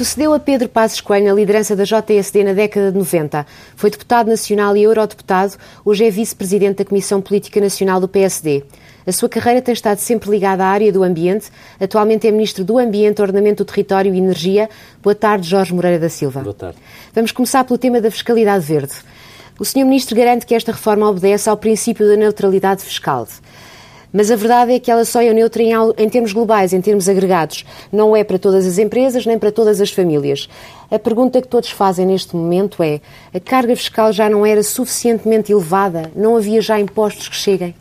[0.00, 3.46] Sucedeu a Pedro Passos Coelho na liderança da JSD na década de 90.
[3.76, 8.64] Foi deputado nacional e eurodeputado, hoje é vice-presidente da Comissão Política Nacional do PSD.
[9.06, 11.50] A sua carreira tem estado sempre ligada à área do ambiente.
[11.78, 14.70] Atualmente é Ministro do Ambiente, Ordenamento do Território e Energia.
[15.02, 16.40] Boa tarde, Jorge Moreira da Silva.
[16.40, 16.78] Boa tarde.
[17.14, 18.94] Vamos começar pelo tema da fiscalidade verde.
[19.58, 19.84] O Sr.
[19.84, 23.28] Ministro garante que esta reforma obedece ao princípio da neutralidade fiscal.
[24.12, 27.08] Mas a verdade é que ela só é neutra em, em, termos globais, em termos
[27.08, 27.64] agregados.
[27.92, 30.48] Não é para todas as empresas nem para todas as famílias.
[30.90, 33.00] A pergunta que todos fazem neste momento é:
[33.32, 36.10] a carga fiscal já não era suficientemente elevada?
[36.16, 37.74] Não havia já impostos que cheguem?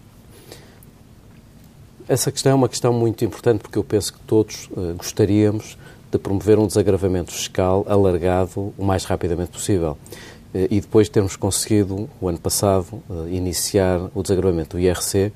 [2.08, 5.78] Essa questão é uma questão muito importante porque eu penso que todos uh, gostaríamos
[6.12, 9.96] de promover um desagravamento fiscal alargado o mais rapidamente possível.
[10.52, 15.32] Uh, e depois de termos conseguido, o ano passado, uh, iniciar o desagravamento do IRC,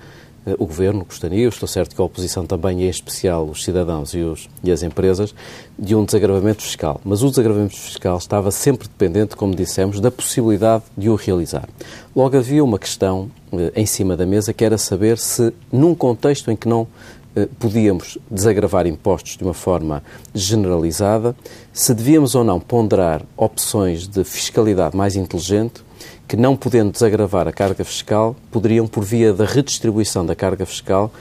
[0.59, 4.19] o Governo gostaria, estou certo que a oposição também, e em especial os cidadãos e,
[4.19, 5.33] os, e as empresas,
[5.79, 6.99] de um desagravamento fiscal.
[7.05, 11.67] Mas o desagravamento fiscal estava sempre dependente, como dissemos, da possibilidade de o realizar.
[12.15, 16.51] Logo havia uma questão eh, em cima da mesa que era saber se, num contexto
[16.51, 16.87] em que não
[17.35, 20.03] eh, podíamos desagravar impostos de uma forma
[20.35, 21.35] generalizada,
[21.71, 25.83] se devíamos ou não ponderar opções de fiscalidade mais inteligente
[26.33, 31.13] que, não podendo desagravar a carga fiscal, poderiam, por via da redistribuição da carga fiscal,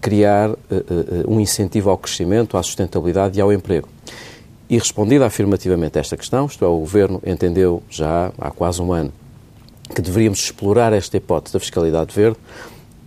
[0.00, 3.88] criar uh, uh, um incentivo ao crescimento, à sustentabilidade e ao emprego.
[4.68, 8.92] E respondida afirmativamente a esta questão, isto é, o Governo entendeu já há quase um
[8.92, 9.12] ano
[9.92, 12.38] que deveríamos explorar esta hipótese da fiscalidade verde,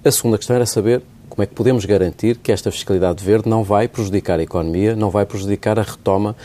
[0.04, 3.64] a segunda questão era saber como é que podemos garantir que esta fiscalidade verde não
[3.64, 6.36] vai prejudicar a economia, não vai prejudicar a retoma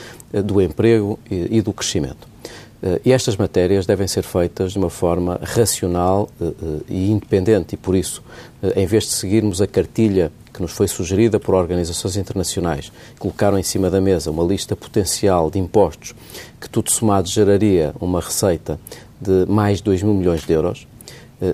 [0.44, 2.37] do emprego e do crescimento.
[2.82, 7.74] Eh, e estas matérias devem ser feitas de uma forma racional eh, eh, e independente,
[7.74, 8.22] e por isso,
[8.76, 13.62] em vez de seguirmos a cartilha que nos foi sugerida por organizações internacionais, colocaram em
[13.62, 16.14] cima da mesa uma lista potencial de impostos
[16.60, 18.78] que, tudo somado, geraria uma receita
[19.20, 20.86] de mais de 2 mil milhões de euros,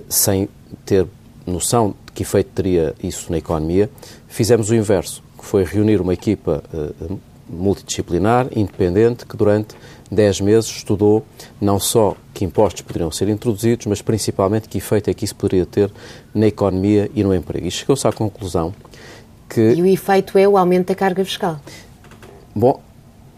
[0.09, 0.49] sem
[0.83, 1.05] ter
[1.45, 3.89] noção de que efeito teria isso na economia,
[4.27, 6.63] fizemos o inverso, que foi reunir uma equipa
[7.47, 9.75] multidisciplinar, independente, que durante
[10.11, 11.25] 10 meses estudou
[11.59, 15.65] não só que impostos poderiam ser introduzidos, mas principalmente que efeito é que isso poderia
[15.65, 15.91] ter
[16.33, 17.67] na economia e no emprego.
[17.67, 18.73] E chegou-se à conclusão
[19.49, 19.73] que...
[19.73, 21.59] E o efeito é o aumento da carga fiscal?
[22.53, 22.81] Bom,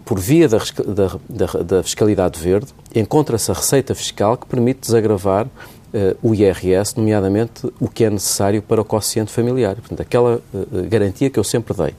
[0.07, 5.45] por via da, da, da, da fiscalidade verde, encontra-se a receita fiscal que permite desagravar
[5.45, 9.75] uh, o IRS, nomeadamente o que é necessário para o quociente familiar.
[9.75, 11.93] Portanto, aquela uh, garantia que eu sempre dei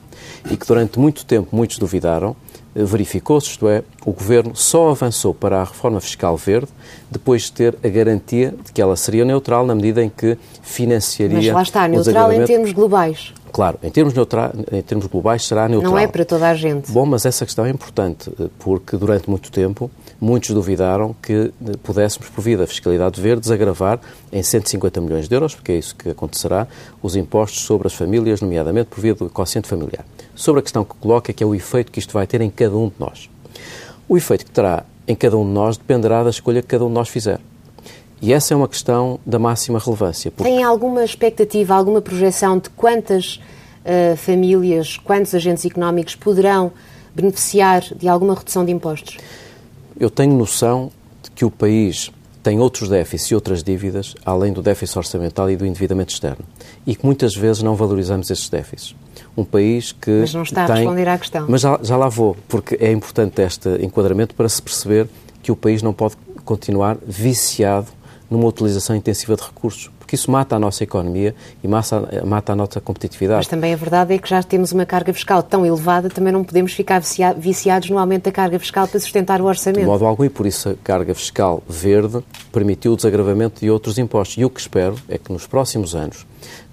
[0.49, 2.31] e que durante muito tempo muitos duvidaram,
[2.75, 6.69] uh, verificou-se, isto é, o Governo só avançou para a reforma fiscal verde
[7.11, 11.37] depois de ter a garantia de que ela seria neutral na medida em que financiaria...
[11.37, 13.33] Mas lá está, neutral em termos globais.
[13.51, 14.53] Claro, em termos, neutra...
[14.71, 15.91] em termos globais será neutral.
[15.91, 16.91] Não é para toda a gente.
[16.91, 19.89] Bom, mas essa questão é importante, porque durante muito tempo
[20.21, 23.99] muitos duvidaram que pudéssemos, por via da fiscalidade verde, desagravar
[24.31, 26.67] em 150 milhões de euros, porque é isso que acontecerá,
[27.01, 30.05] os impostos sobre as famílias, nomeadamente por via do quociente familiar.
[30.35, 32.77] Sobre a questão que coloca, que é o efeito que isto vai ter em cada
[32.77, 33.29] um de nós.
[34.09, 36.87] O efeito que terá em cada um de nós dependerá da escolha que cada um
[36.87, 37.39] de nós fizer.
[38.19, 40.31] E essa é uma questão da máxima relevância.
[40.31, 40.49] Porque...
[40.49, 43.39] Tem alguma expectativa, alguma projeção de quantas
[43.85, 46.71] uh, famílias, quantos agentes económicos poderão
[47.13, 49.17] beneficiar de alguma redução de impostos?
[49.99, 50.91] Eu tenho noção
[51.21, 55.55] de que o país tem outros déficits e outras dívidas, além do déficit orçamental e
[55.55, 56.43] do endividamento externo.
[56.85, 58.95] E que muitas vezes não valorizamos esses déficits.
[59.37, 60.11] Um país que.
[60.11, 60.75] Mas não está tem...
[60.75, 61.45] a responder à questão.
[61.47, 65.07] Mas já, já lá vou, porque é importante este enquadramento para se perceber
[65.41, 67.87] que o país não pode continuar viciado
[68.29, 72.55] numa utilização intensiva de recursos porque isso mata a nossa economia e mata, mata a
[72.55, 73.37] nossa competitividade.
[73.37, 76.43] Mas também a verdade é que já temos uma carga fiscal tão elevada, também não
[76.43, 76.99] podemos ficar
[77.37, 79.81] viciados no aumento da carga fiscal para sustentar o orçamento.
[79.81, 83.99] De modo algum, e por isso a carga fiscal verde permitiu o desagravamento de outros
[83.99, 84.35] impostos.
[84.39, 86.25] E o que espero é que nos próximos anos,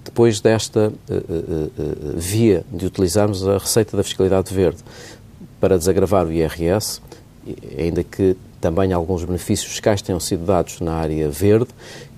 [0.07, 4.79] depois desta uh, uh, uh, via de utilizarmos a receita da fiscalidade verde
[5.59, 7.01] para desagravar o IRS,
[7.77, 11.69] ainda que também alguns benefícios fiscais tenham sido dados na área verde,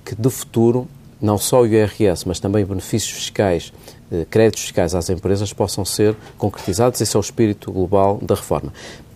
[0.05, 0.87] que de futuro
[1.21, 3.73] não só o IRS, mas também benefícios fiscais,
[4.11, 7.01] eh, créditos fiscais às empresas possam ser concretizados.
[7.01, 8.73] Esse é o espírito global da reforma.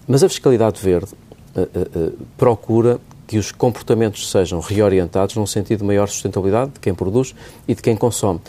[0.07, 1.11] Mas a fiscalidade verde
[1.55, 6.93] eh, eh, procura que os comportamentos sejam reorientados num sentido de maior sustentabilidade de quem
[6.93, 7.33] produz
[7.67, 8.39] e de quem consome.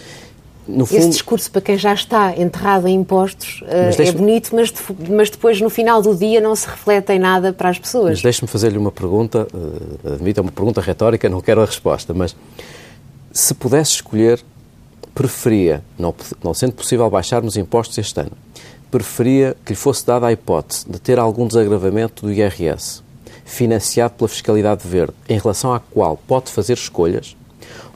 [0.67, 0.99] No fundo...
[0.99, 4.73] Esse discurso para quem já está enterrado em impostos uh, é bonito, mas,
[5.11, 8.13] mas, depois no final do dia não se reflete em nada para as pessoas.
[8.13, 12.15] Mas deixe-me fazer-lhe uma pergunta, uh, admito, é uma pergunta retórica, não quero a resposta,
[12.15, 12.35] mas
[13.31, 14.43] se pudesse escolher,
[15.15, 18.33] preferia, não, não sendo possível baixarmos impostos este ano,
[18.91, 23.04] preferia que lhe fosse dada a hipótese de ter algum desagravamento do IRS
[23.45, 27.37] financiado pela fiscalidade verde, em relação à qual pode fazer escolhas,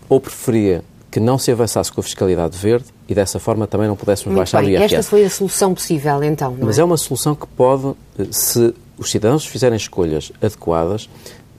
[0.09, 3.97] ou preferia que não se avançasse com a fiscalidade verde e dessa forma também não
[3.97, 4.71] pudéssemos Muito baixar bem.
[4.71, 4.95] o IRS.
[4.95, 6.57] Esta foi a solução possível, então.
[6.61, 6.83] Mas é?
[6.83, 11.09] é uma solução que pode, eh, se os cidadãos fizerem escolhas adequadas,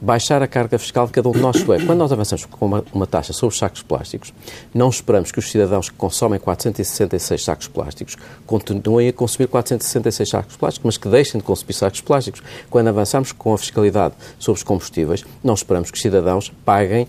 [0.02, 1.58] baixar a carga fiscal de cada um de nós.
[1.58, 4.34] É, quando nós avançamos com uma, uma, taxa sobre os sacos plásticos,
[4.74, 10.56] não esperamos que os cidadãos que consomem 466 sacos plásticos continuem a consumir 466 sacos
[10.56, 12.42] plásticos, mas que deixem de consumir sacos plásticos.
[12.70, 17.08] Quando avançamos com a fiscalidade sobre os combustíveis, não esperamos que os cidadãos paguem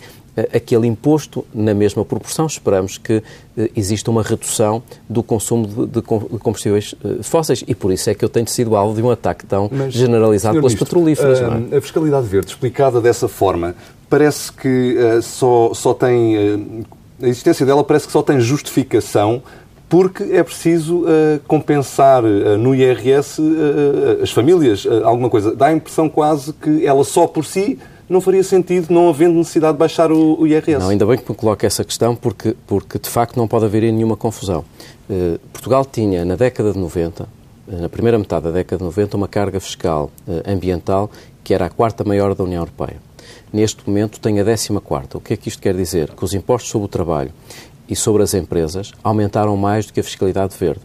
[0.55, 2.47] aquele imposto na mesma proporção.
[2.47, 3.23] Esperamos que
[3.56, 8.15] eh, exista uma redução do consumo de, de combustíveis eh, fósseis e por isso é
[8.15, 11.41] que eu tenho sido alvo de um ataque tão Mas, generalizado pelas Ministro, petrolíferas.
[11.41, 11.77] Uh, é?
[11.77, 13.75] A fiscalidade verde, explicada dessa forma,
[14.09, 16.37] parece que uh, só, só tem.
[16.37, 16.85] Uh,
[17.23, 19.43] a existência dela parece que só tem justificação
[19.91, 25.55] porque é preciso uh, compensar uh, no IRS uh, as famílias alguma coisa.
[25.55, 27.76] Dá a impressão quase que ela só por si
[28.11, 30.81] não faria sentido não havendo necessidade de baixar o, o IRS.
[30.81, 33.83] Não, ainda bem que me coloca essa questão, porque, porque de facto não pode haver
[33.93, 34.65] nenhuma confusão.
[35.09, 37.29] Uh, Portugal tinha, na década de 90,
[37.69, 41.09] eh, na primeira metade da década de 90, uma carga fiscal uh, ambiental
[41.45, 42.97] que era a quarta maior da União Europeia.
[43.53, 45.17] Neste momento tem a décima quarta.
[45.17, 46.11] O que é que isto quer dizer?
[46.11, 47.31] Que os impostos sobre o trabalho
[47.89, 50.81] e sobre as empresas aumentaram mais do que a fiscalidade verde.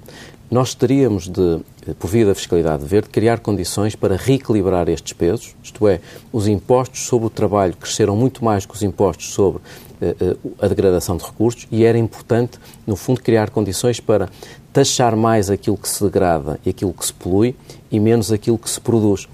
[0.50, 1.60] Nós teríamos de,
[1.94, 6.00] por via da fiscalidade verde, criar condições para reequilibrar estes pesos, isto é,
[6.32, 11.18] os impostos sobre o trabalho cresceram muito mais que os impostos sobre uh, a degradação
[11.18, 14.30] de recursos e era importante, no fundo, criar condições para
[14.74, 17.56] taxar mais aquilo que se degrada e aquilo que se polui
[17.92, 19.28] e menos aquilo que se produz.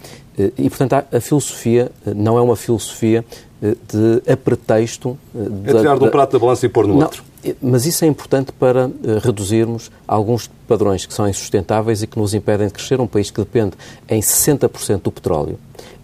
[0.58, 3.26] E, portanto, a, filosofia não é uma filosofia
[3.62, 5.18] de a pretexto...
[5.66, 7.24] É tirar de um prato da balança e pôr no não, outro.
[7.62, 8.92] Mas isso é importante para uh,
[9.24, 13.02] reduzirmos alguns padrões que são insustentáveis e que nos impedem de crescer.
[13.02, 13.74] Um país que depende
[14.08, 15.60] em 60% do petróleo.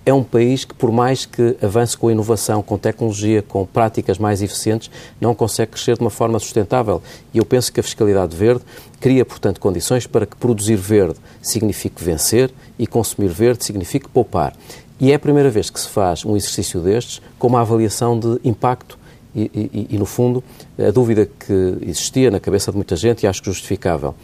[0.05, 4.41] É um país que, por mais que avance com inovação, com tecnologia, com práticas mais
[4.41, 4.89] eficientes,
[5.19, 7.03] não consegue crescer de uma forma sustentável.
[7.33, 8.63] E eu penso que a fiscalidade verde
[9.01, 12.49] cria, portanto, condições para que produzir verde signifique vencer
[12.79, 14.53] e consumir verde signifique poupar.
[14.99, 18.39] E é a primeira vez que se faz um exercício destes com uma avaliação de
[18.43, 18.96] impacto
[19.37, 20.43] e, e, e, no fundo,
[20.79, 24.15] a dúvida que existia na cabeça de muita gente, e acho que justificável,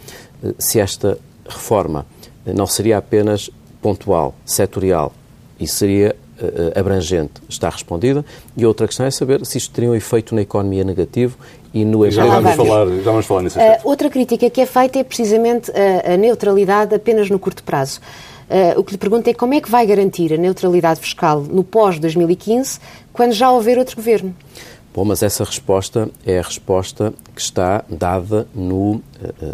[0.43, 2.05] eh, se esta reforma
[2.45, 3.51] eh, não seria apenas
[3.81, 5.13] pontual, setorial
[5.59, 8.25] e seria uh, abrangente, está respondida.
[8.55, 11.37] E outra questão é saber se isto teria um efeito na economia negativo
[11.73, 13.59] e no já vamos falar Já vamos falar nisso.
[13.59, 17.99] Uh, outra crítica que é feita é precisamente a, a neutralidade apenas no curto prazo.
[18.49, 21.63] Uh, o que lhe pergunto é como é que vai garantir a neutralidade fiscal no
[21.63, 22.79] pós-2015,
[23.11, 24.35] quando já houver outro governo?
[24.93, 29.01] Bom, mas essa resposta é a resposta que está dada no uh,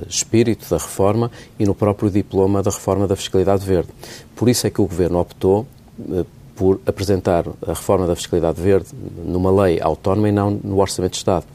[0.09, 3.87] espírito da reforma e no próprio diploma da reforma da fiscalidade verde.
[4.35, 5.65] Por isso é que o Governo optou
[5.97, 6.25] uh,
[6.57, 8.89] por apresentar a reforma da fiscalidade verde
[9.25, 11.45] numa lei autónoma e não no Orçamento de Estado,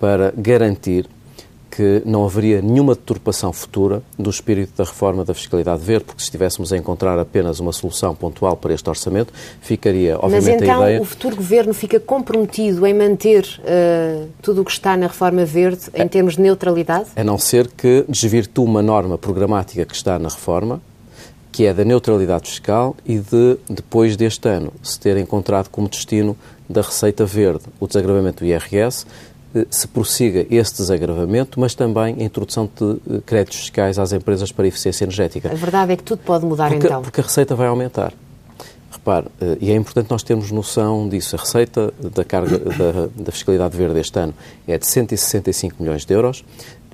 [0.00, 1.06] para garantir
[1.78, 6.24] que não haveria nenhuma deturpação futura do espírito da reforma da fiscalidade verde, porque se
[6.24, 10.86] estivéssemos a encontrar apenas uma solução pontual para este orçamento, ficaria, obviamente, Mas então a
[10.86, 11.00] ideia...
[11.00, 15.82] o futuro governo fica comprometido em manter uh, tudo o que está na reforma verde
[15.94, 17.10] em é, termos de neutralidade?
[17.14, 20.82] A não ser que desvirtue uma norma programática que está na reforma,
[21.52, 26.36] que é da neutralidade fiscal e de, depois deste ano, se ter encontrado como destino
[26.68, 29.06] da Receita Verde o desagravamento do IRS,
[29.70, 34.66] se prossiga esse desagravamento, mas também a introdução de eh, créditos fiscais às empresas para
[34.66, 35.50] eficiência energética.
[35.50, 37.02] A verdade é que tudo pode mudar porque, então.
[37.02, 38.12] Porque a receita vai aumentar.
[38.90, 41.34] Repare, eh, e é importante nós termos noção disso.
[41.34, 44.34] A receita da carga da, da fiscalidade verde este ano
[44.66, 46.44] é de 165 milhões de euros.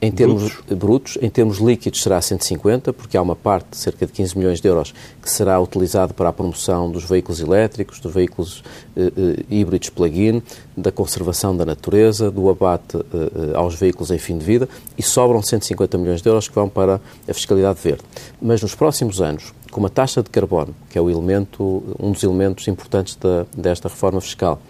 [0.03, 0.79] Em termos brutos.
[0.79, 4.69] brutos, em termos líquidos será 150, porque há uma parte cerca de 15 milhões de
[4.69, 8.63] euros que será utilizado para a promoção dos veículos elétricos, dos veículos
[8.97, 10.43] eh, eh, híbridos plug-in,
[10.77, 15.41] da conservação da natureza, do abate eh, aos veículos em fim de vida e sobram
[15.41, 18.03] 150 milhões de euros que vão para a fiscalidade verde.
[18.43, 22.23] Mas nos próximos anos, com uma taxa de carbono, que é o elemento, um dos
[22.23, 24.61] elementos importantes da, desta reforma fiscal,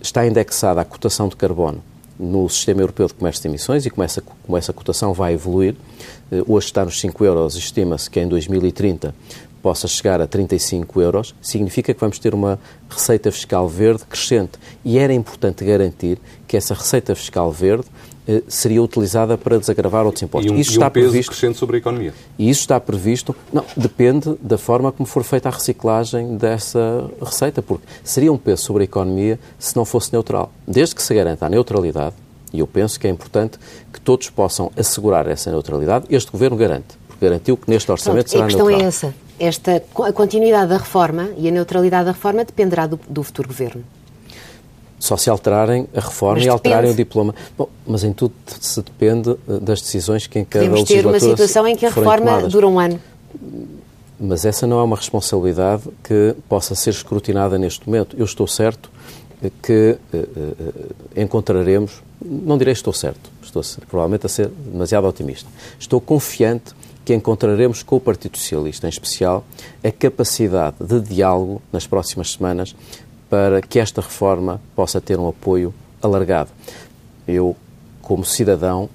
[0.00, 1.82] está indexada a cotação de carbono
[2.18, 5.74] no Sistema Europeu de Comércio de Emissões e como essa, como essa cotação vai evoluir.
[6.30, 9.14] Eh, hoje está nos 5 euros, estima-se que em 2030
[9.62, 12.58] possa chegar a 35 euros, significa que vamos ter uma
[12.90, 14.58] receita fiscal verde crescente.
[14.84, 17.86] E era importante garantir que essa receita fiscal verde
[18.46, 20.50] seria utilizada para desagravar outros impostos.
[20.50, 22.14] E um, isso e está um peso previsto, crescente sobre a economia.
[22.38, 27.62] E isso está previsto, não, depende da forma como for feita a reciclagem dessa receita,
[27.62, 30.52] porque seria um peso sobre a economia se não fosse neutral.
[30.66, 32.14] Desde que se garanta a neutralidade,
[32.52, 33.58] e eu penso que é importante
[33.92, 38.44] que todos possam assegurar essa neutralidade, este Governo garante garantiu que neste orçamento Pronto, será
[38.44, 38.84] A questão neutral.
[38.84, 39.14] é essa.
[39.38, 43.84] Esta, a continuidade da reforma e a neutralidade da reforma dependerá do, do futuro governo.
[45.02, 47.02] Só se alterarem a reforma Mas e alterarem depende.
[47.02, 47.34] o diploma.
[47.58, 51.18] Bom, mas em tudo se depende eh, das decisões que em cada Podemos ter uma
[51.18, 52.52] situação em que a reforma tomadas.
[52.52, 53.00] dura um ano.
[54.20, 58.14] Mas essa não é uma responsabilidade que possa ser escrutinada neste momento.
[58.16, 58.92] Eu estou certo
[59.60, 60.24] que eh,
[61.16, 65.48] eh, encontraremos, não direi estou certo, estou provavelmente a ser demasiado otimista.
[65.80, 69.44] Estou confiante que encontraremos com o Partido Socialista, em especial,
[69.82, 72.76] a capacidade de diálogo nas próximas semanas
[73.32, 75.72] para que esta reforma possa ter um apoio
[76.02, 76.50] alargado.
[77.26, 77.56] Eu,
[78.02, 78.90] como cidadão,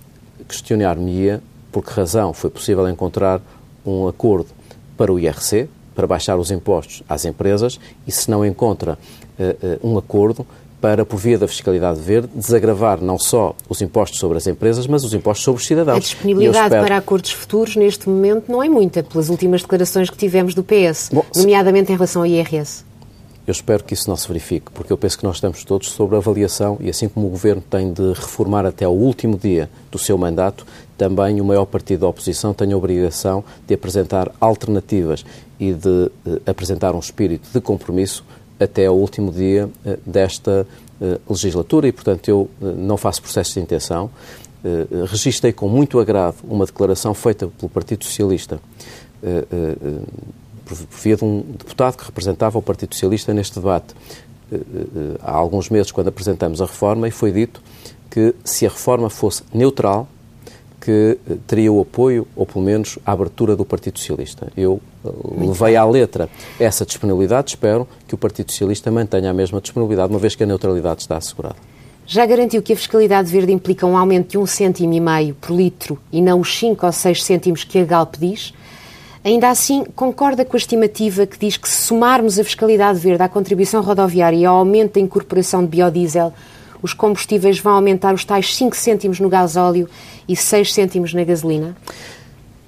[0.48, 1.42] questionar-me-ia
[1.72, 3.42] por que razão foi possível encontrar
[3.84, 4.50] um acordo
[4.96, 9.00] para o IRC, para baixar os impostos às empresas, e se não encontra
[9.40, 10.46] eh, eh, um acordo
[10.80, 15.04] para, por via da fiscalidade verde, desagravar não só os impostos sobre as empresas, mas
[15.04, 15.98] os impostos sobre os cidadãos.
[15.98, 20.18] A disponibilidade espero- para acordos futuros, neste momento, não é muita, pelas últimas declarações que
[20.18, 22.86] tivemos do PS, Bom, se- nomeadamente em relação ao IRS.
[23.48, 26.18] Eu espero que isso não se verifique, porque eu penso que nós estamos todos sobre
[26.18, 30.18] avaliação e assim como o Governo tem de reformar até ao último dia do seu
[30.18, 35.24] mandato, também o maior partido da oposição tem a obrigação de apresentar alternativas
[35.58, 38.26] e de eh, apresentar um espírito de compromisso
[38.60, 40.68] até ao último dia eh, desta
[41.00, 44.10] eh, legislatura e, portanto, eu não faço processo de intenção.
[45.10, 48.60] Registrei com muito agrado uma declaração feita pelo Partido Socialista
[50.68, 53.96] por via de um deputado que representava o Partido Socialista neste debate
[54.52, 57.62] eh, eh, há alguns meses, quando apresentamos a reforma, e foi dito
[58.10, 60.08] que se a reforma fosse neutral,
[60.88, 64.52] que eh, teria o apoio, ou pelo menos a abertura do Partido Socialista.
[64.56, 69.60] Eu eh, levei à letra essa disponibilidade, espero que o Partido Socialista mantenha a mesma
[69.60, 71.58] disponibilidade, uma vez que a neutralidade está assegurada.
[72.06, 75.54] Já garantiu que a fiscalidade verde implica um aumento de um cêntimo e meio por
[75.54, 78.54] litro e não os 5 ou 6 cêntimos que a Galp diz?
[79.24, 83.30] Ainda assim, concorda com a estimativa que diz que se somarmos a fiscalidade verde à
[83.30, 86.34] contribuição rodoviária e ao aumento da incorporação de biodiesel,
[86.82, 89.90] os combustíveis vão aumentar os tais 5 cêntimos no gasóleo
[90.28, 91.76] e 6 cêntimos na gasolina?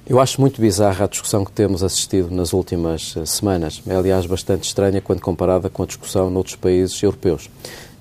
[0.10, 3.80] Eu acho muito bizarra a discussão que temos assistido nas últimas eh, semanas.
[3.88, 7.48] É, aliás, bastante estranha quando comparada com a discussão noutros países europeus.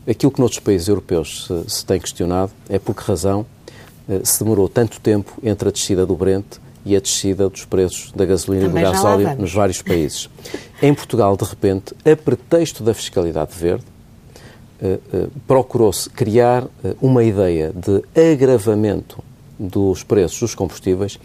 [0.09, 3.45] Aquilo que noutros países europeus se, se tem questionado é por que razão
[4.09, 6.47] eh, se demorou tanto tempo entre a descida do Brent
[6.89, 10.31] e a descida dos preços da gasolina Também e do gasóleo nos vários países.
[10.81, 13.85] em Portugal, de repente, a pretexto da fiscalidade verde,
[14.81, 18.03] eh, eh, procurou-se criar eh, uma ideia de
[18.33, 19.23] agravamento
[19.59, 21.19] dos preços dos combustíveis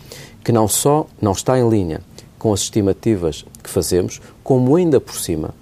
[0.43, 2.01] que não só não está em linha
[2.37, 5.53] com as estimativas que fazemos, como ainda por cima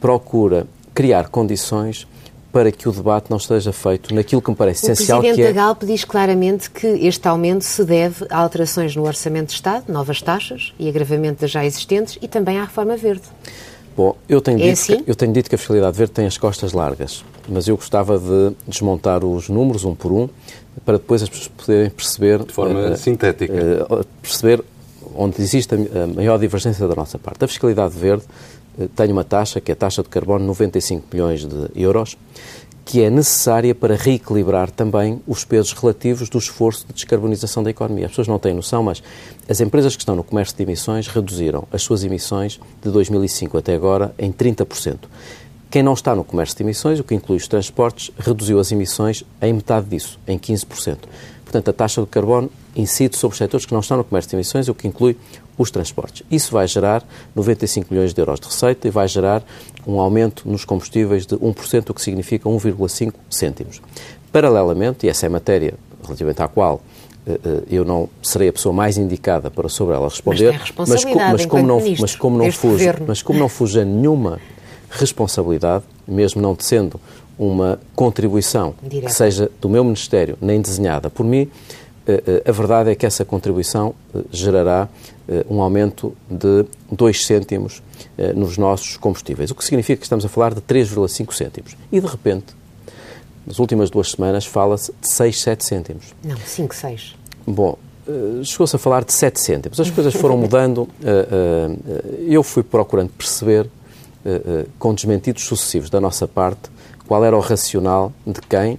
[0.00, 2.06] procura criar condições
[2.52, 5.50] para que o debate não esteja feito naquilo que me parece O essencial, Presidente que
[5.50, 9.54] é da Galp diz claramente que este aumento se deve a alterações no Orçamento de
[9.54, 13.22] Estado, novas taxas e agravamento das já existentes e também à reforma verde.
[13.96, 15.02] Bom, eu tenho, É dito assim?
[15.02, 18.18] que, eu tenho dito que a fiscalidade verde tem as costas largas, mas eu gostava
[18.18, 20.28] de desmontar os números um por um
[20.86, 23.52] para depois as pessoas poderem perceber De forma eh, sintética.
[23.52, 24.62] eh, perceber
[25.16, 27.44] onde existe a maior divergência da nossa parte.
[27.44, 28.22] A fiscalidade verde
[28.94, 32.16] tem uma taxa, que é a taxa de carbono, 95 milhões de euros,
[32.84, 38.06] que é necessária para reequilibrar também os pesos relativos do esforço de descarbonização da economia.
[38.06, 39.02] As pessoas não têm noção, mas
[39.46, 43.74] as empresas que estão no comércio de emissões reduziram as suas emissões de 2005 até
[43.74, 45.00] agora em 30%.
[45.70, 49.22] Quem não está no comércio de emissões, o que inclui os transportes, reduziu as emissões
[49.42, 50.96] em metade disso, em 15%.
[51.44, 54.36] Portanto, a taxa de carbono incide sobre os setores que não estão no comércio de
[54.36, 55.16] emissões, o que inclui
[55.56, 56.22] os transportes.
[56.30, 59.42] Isso vai gerar 95 milhões de euros de receita e vai gerar
[59.86, 63.80] um aumento nos combustíveis de 1%, o que significa 1,5 cêntimos.
[64.30, 66.80] Paralelamente, e essa é a matéria relativamente à qual
[67.26, 71.46] eh, eh, eu não serei a pessoa mais indicada para sobre ela responder, responsabilidade mas,
[71.46, 73.06] como não, ministro mas como não fujo, governo.
[73.08, 74.38] mas como não fuja nenhuma
[74.90, 77.00] responsabilidade, mesmo não sendo
[77.38, 79.06] uma contribuição Direta.
[79.06, 81.48] que seja do meu Ministério, nem desenhada por mim,
[82.46, 84.88] a verdade é que essa contribuição eh, gerará
[85.28, 87.82] eh, um aumento de 2 cêntimos
[88.16, 91.76] eh, nos nossos combustíveis, o que significa que estamos a falar de 3,5 cêntimos.
[91.92, 92.46] E, de repente,
[93.46, 96.14] nas últimas duas semanas, fala-se de 6, 7 cêntimos.
[96.24, 97.14] Não, 5, 6.
[97.46, 97.76] Bom,
[98.08, 99.78] eh, chegou-se a falar de 7 cêntimos.
[99.80, 100.88] As coisas foram mudando.
[101.02, 103.68] eh, eh, Eu fui procurando perceber,
[104.24, 106.70] eh, eh, com desmentidos sucessivos da nossa parte,
[107.06, 108.78] qual era o racional de quem, eh,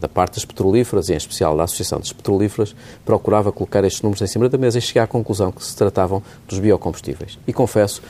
[0.00, 2.74] da parte das petrolíferas, e em especial da Associação das Petrolíferas,
[3.04, 6.22] procurava colocar estes números em cima da mesa e cheguei à conclusão que se tratavam
[6.48, 7.38] dos biocombustíveis.
[7.46, 8.02] E confesso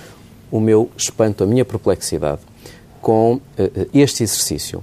[0.50, 2.40] o meu espanto, a minha perplexidade
[3.00, 4.82] com eh, eh, este exercício,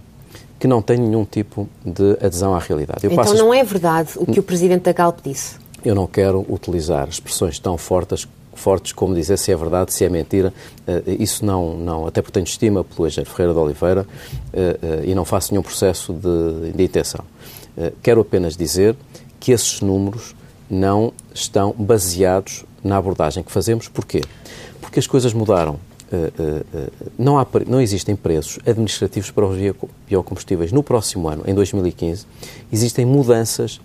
[0.60, 3.04] que não tem nenhum tipo de adesão à realidade.
[3.04, 5.64] Eu Então não é verdade o que o Presidente da Galp disse?
[5.84, 8.28] eu não quero utilizar expressões tão fortes
[8.60, 10.54] fortes como dizer se é verdade, se é mentira.
[11.06, 14.08] Isso não, não até porque tenho estima pelo engenheiro Ferreira de Oliveira
[15.06, 17.24] e não faço nenhum processo de, de intenção.
[18.02, 18.96] Quero apenas dizer
[19.40, 20.36] que esses números
[20.70, 23.88] não estão baseados na abordagem que fazemos.
[23.88, 24.22] Porquê?
[24.82, 25.80] Porque as coisas mudaram.
[27.18, 29.58] Não, há, não existem preços administrativos para os
[30.08, 30.72] biocombustíveis.
[30.72, 32.26] No próximo ano, em 2015,
[32.72, 33.82] existem mudanças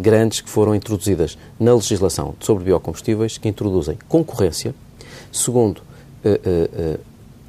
[0.00, 4.74] grandes que foram introduzidas na legislação sobre biocombustíveis que introduzem concorrência.
[5.30, 5.80] Segundo,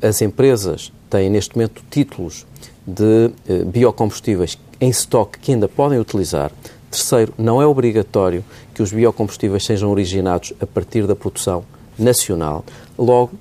[0.01, 2.46] as empresas têm neste momento títulos
[2.86, 3.31] de
[3.65, 6.51] biocombustíveis em estoque que ainda podem utilizar
[6.89, 8.43] Terceiro, não é obrigatório
[8.74, 11.63] que os biocombustíveis sejam originados a partir da produção
[11.98, 12.65] nacional.
[12.98, 13.31] Logo,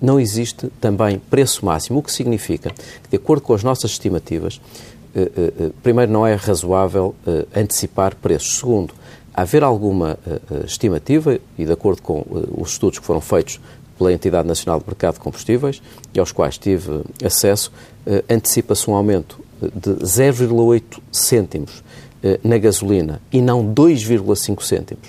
[0.00, 4.60] não existe também preço máximo, o que significa que, de acordo com as nossas estimativas,
[4.60, 4.99] eh, eh, eh,
[5.82, 7.14] primeiro, não é razoável
[7.54, 8.58] antecipar preços.
[8.58, 8.94] Segundo,
[9.34, 10.18] haver alguma
[10.64, 12.24] estimativa, e de acordo com
[12.56, 13.60] os estudos que foram feitos
[13.98, 15.82] pela Entidade Nacional de Mercado de Combustíveis
[16.14, 17.72] e aos quais tive acesso,
[18.28, 21.82] antecipa-se um aumento de 0,8 cêntimos
[22.22, 25.08] eh, na gasolina e não 2,5 cêntimos,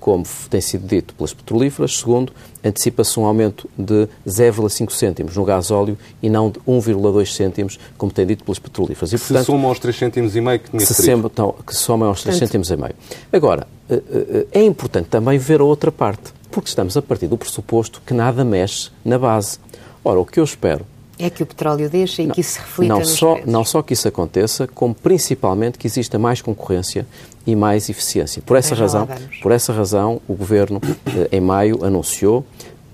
[0.00, 1.98] como tem sido dito pelas petrolíferas.
[1.98, 2.32] Segundo,
[2.64, 8.10] antecipa-se um aumento de 0,5 cêntimos no gás óleo e não de 1,2 cêntimos, como
[8.10, 9.12] tem dito pelas petrolíferas.
[9.12, 11.74] E, portanto, se soma aos 3 cêntimos e meio que tinha se sema, então, que
[11.74, 12.94] se soma aos 3 cêntimos e meio.
[13.30, 17.36] Agora, eh, eh, é importante também ver a outra parte, porque estamos a partir do
[17.36, 19.58] pressuposto que nada mexe na base.
[20.02, 20.86] Ora, o que eu espero
[21.20, 23.52] é que o petróleo deixa e não, que isso se reflita não nos só, preços.
[23.52, 27.06] Não só que isso aconteça, como principalmente que exista mais concorrência
[27.46, 28.42] e mais eficiência.
[28.42, 29.08] Por essa, razão,
[29.42, 32.44] por essa razão, o Governo, eh, em maio, anunciou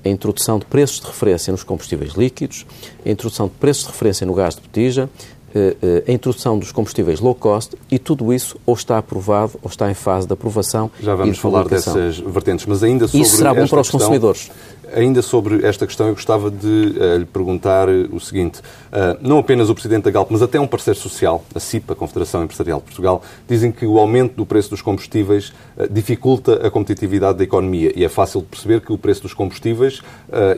[0.04, 2.64] a introdução de preços de referência nos combustíveis líquidos,
[3.04, 5.10] a introdução de preços de referência no gás de botija,
[5.54, 9.70] eh, eh, a introdução dos combustíveis low cost e tudo isso ou está aprovado ou
[9.70, 10.90] está em fase de aprovação.
[11.00, 14.50] Já vamos falar dessas vertentes, mas ainda sobre Isso será bom para os questão, consumidores.
[14.94, 19.68] Ainda sobre esta questão, eu gostava de uh, lhe perguntar o seguinte: uh, não apenas
[19.68, 22.84] o Presidente da Galp, mas até um parceiro social, a CIPA, a Confederação Empresarial de
[22.84, 27.92] Portugal, dizem que o aumento do preço dos combustíveis uh, dificulta a competitividade da economia.
[27.96, 30.02] E é fácil de perceber que o preço dos combustíveis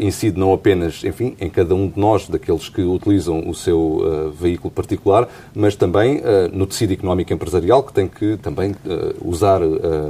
[0.00, 4.70] incide não apenas, enfim, em cada um de nós, daqueles que utilizam o seu veículo
[4.70, 6.20] particular, mas também
[6.52, 8.74] no tecido económico empresarial, que tem que também
[9.24, 9.60] usar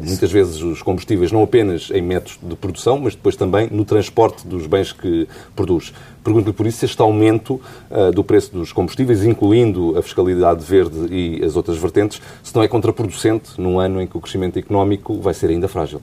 [0.03, 4.08] muitas vezes os combustíveis não apenas em métodos de produção, mas depois também no transporte
[4.09, 5.93] transporte dos bens que produz.
[6.25, 11.07] Pergunto-lhe por isso se este aumento uh, do preço dos combustíveis, incluindo a fiscalidade verde
[11.11, 15.21] e as outras vertentes, se não é contraproducente num ano em que o crescimento económico
[15.21, 16.01] vai ser ainda frágil.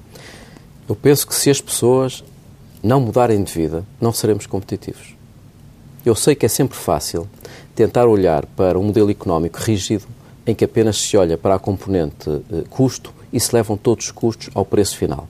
[0.88, 2.24] Eu penso que se as pessoas
[2.82, 5.16] não mudarem de vida, não seremos competitivos.
[6.06, 7.28] Eu sei que é sempre fácil
[7.74, 10.06] tentar olhar para um modelo económico rígido
[10.46, 14.12] em que apenas se olha para a componente uh, custo e se levam todos os
[14.12, 15.28] custos ao preço final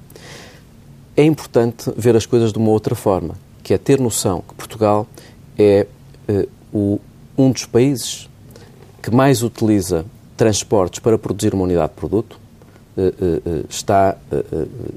[1.15, 5.07] é importante ver as coisas de uma outra forma, que é ter noção que Portugal
[5.57, 5.87] é
[6.27, 6.99] uh, o,
[7.37, 8.29] um dos países
[9.01, 12.39] que mais utiliza transportes para produzir uma unidade de produto,
[12.97, 14.17] uh, uh, está,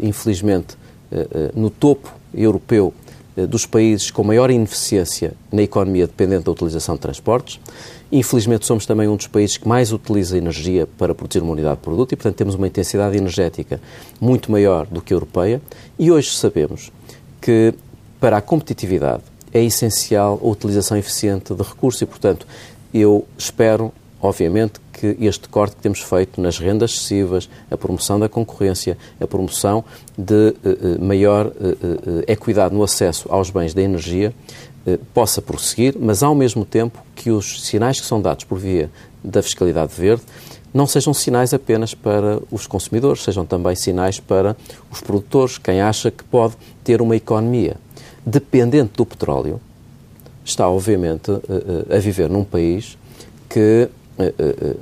[0.00, 0.76] infelizmente,
[1.54, 2.92] no topo europeu
[3.46, 7.60] dos países com maior ineficiência na economia dependente da utilização de transportes.
[8.10, 11.82] Infelizmente, somos também um dos países que mais utiliza energia para produzir uma unidade de
[11.82, 13.80] produto e, portanto, temos uma intensidade energética
[14.20, 15.60] muito maior do que a europeia.
[15.98, 16.90] E hoje sabemos
[17.40, 17.74] que,
[18.18, 19.22] para a competitividade,
[19.52, 22.46] é essencial a utilização eficiente de recursos e, portanto,
[22.92, 28.28] eu espero, obviamente, que este corte que temos feito nas rendas excessivas, a promoção da
[28.28, 29.84] concorrência, a promoção
[30.16, 34.34] de uh, maior uh, uh, equidade no acesso aos bens da energia,
[34.88, 38.90] eh, possa prosseguir, mas ao mesmo tempo que os sinais que são dados por via
[39.22, 40.22] da fiscalidade verde
[40.72, 44.56] não sejam sinais apenas para os consumidores, sejam também sinais para
[44.90, 45.58] os produtores.
[45.58, 46.54] Quem acha que pode
[46.84, 47.76] ter uma economia
[48.24, 49.60] dependente do petróleo
[50.42, 52.96] está, obviamente, eh, eh, a viver num país
[53.46, 53.90] que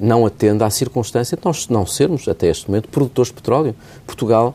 [0.01, 3.75] não atende à circunstância de nós não sermos, até este momento, produtores de petróleo.
[4.07, 4.55] Portugal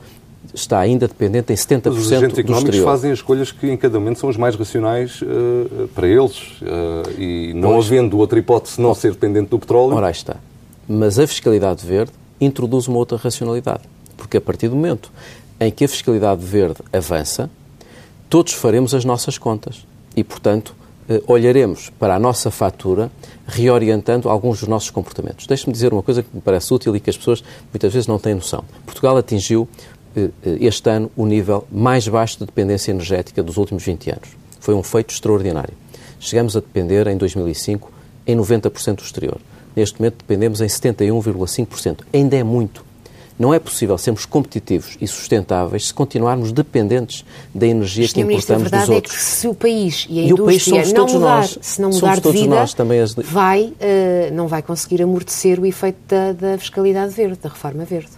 [0.53, 3.99] está ainda dependente em 70% Mas os agentes económicos fazem as escolhas que em cada
[3.99, 7.85] momento são as mais racionais uh, para eles uh, e não pois.
[7.85, 9.95] havendo outra hipótese não ser dependente do petróleo...
[9.95, 10.37] Ora, aí está.
[10.87, 13.83] Mas a fiscalidade verde introduz uma outra racionalidade,
[14.17, 15.11] porque a partir do momento
[15.59, 17.49] em que a fiscalidade verde avança,
[18.29, 20.75] todos faremos as nossas contas e, portanto,
[21.27, 23.11] olharemos para a nossa fatura
[23.47, 25.45] reorientando alguns dos nossos comportamentos.
[25.45, 28.17] Deixe-me dizer uma coisa que me parece útil e que as pessoas muitas vezes não
[28.17, 28.63] têm noção.
[28.85, 29.67] Portugal atingiu
[30.15, 34.29] eh, eh, este ano o nível mais baixo de dependência energética dos últimos 20 anos.
[34.59, 35.73] Foi um feito extraordinário.
[36.19, 37.91] Chegamos a depender, em 2005,
[38.27, 39.39] em 90% do exterior.
[39.75, 42.01] Neste momento dependemos em 71,5%.
[42.13, 42.85] Ainda é muito.
[43.37, 48.89] Não é possível sermos competitivos e sustentáveis se continuarmos dependentes da energia que importamos dos
[48.89, 48.89] outros.
[48.89, 51.57] A verdade é que se o país e a e indústria não mudar, nós.
[51.61, 53.25] se não mudar de vida, nós, as...
[53.25, 58.09] vai, uh, não vai conseguir amortecer o efeito da, da fiscalidade verde, da reforma verde.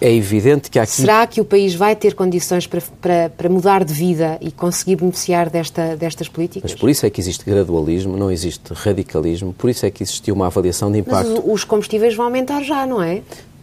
[0.00, 0.92] É evidente que aqui...
[0.92, 4.96] Será que o país vai ter condições para, para, para mudar de vida e conseguir
[4.96, 6.70] beneficiar desta, destas políticas?
[6.72, 10.34] Mas por isso é que existe gradualismo, não existe radicalismo, por isso é que existiu
[10.34, 11.42] uma avaliação de impacto.
[11.44, 13.20] Mas os combustíveis vão aumentar já, não é?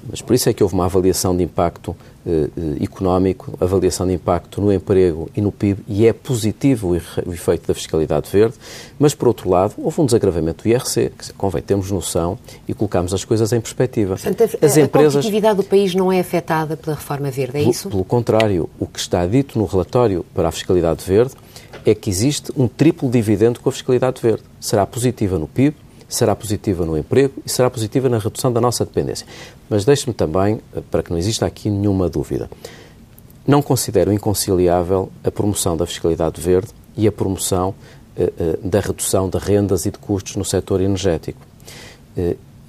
[0.09, 4.13] Mas por isso é que houve uma avaliação de impacto eh, eh económico, avaliação de
[4.13, 6.89] impacto no emprego e no PIB, e é positivo
[7.25, 8.55] o efeito da fiscalidade verde,
[8.97, 13.13] mas por outro lado, houve um desagravamento do IRC, que convém termos noção e colocarmos
[13.13, 14.15] as coisas em perspectiva.
[14.15, 17.57] Portanto, a, as a empresas, a competitividade do país não é afetada pela reforma verde,
[17.57, 17.89] é pelo, isso?
[17.89, 21.33] Pelo contrário, o que está dito no relatório para a fiscalidade verde
[21.85, 24.43] é que existe um triplo dividendo com a fiscalidade verde.
[24.59, 25.75] Será positiva no PIB,
[26.07, 29.27] será positiva no emprego e será positiva na redução da nossa dependência.
[29.69, 32.49] Mas deixe-me também, eh, para que não exista aqui nenhuma dúvida,
[33.45, 37.73] não considero inconciliável a promoção da fiscalidade verde e a promoção
[38.15, 41.45] eh, eh, da redução de rendas e de custos no setor energético.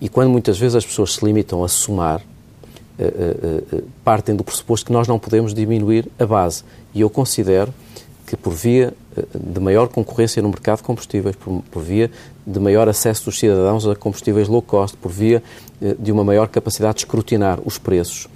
[0.01, 2.21] e quando muitas vezes as pessoas se limitam a somar,
[4.05, 6.65] partem do pressuposto que nós não podemos diminuir a base.
[6.95, 7.73] E eu considero
[8.27, 8.93] que por via
[9.35, 12.11] de maior concorrência no mercado de combustíveis, por, via
[12.49, 15.43] de maior acesso dos cidadãos a combustíveis low cost, por via
[15.83, 18.27] eh, de uma maior capacidade de escrutinar os preços,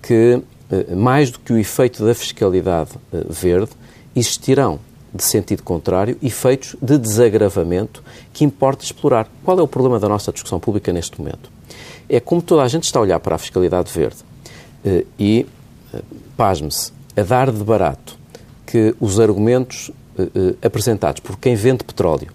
[0.00, 3.72] que eh, mais do que o efeito da fiscalidade eh, verde,
[4.14, 4.78] existirão,
[5.12, 9.28] de sentido contrário, efeitos de desagravamento que importa explorar.
[9.44, 11.50] Qual é o problema da nossa discussão pública neste momento?
[12.08, 14.18] É como toda a gente está a olhar para a fiscalidade verde
[15.18, 15.44] e,
[16.36, 18.16] pasme-se, a dar de barato
[18.64, 19.90] que os argumentos
[20.62, 22.28] apresentados por quem vende petróleo,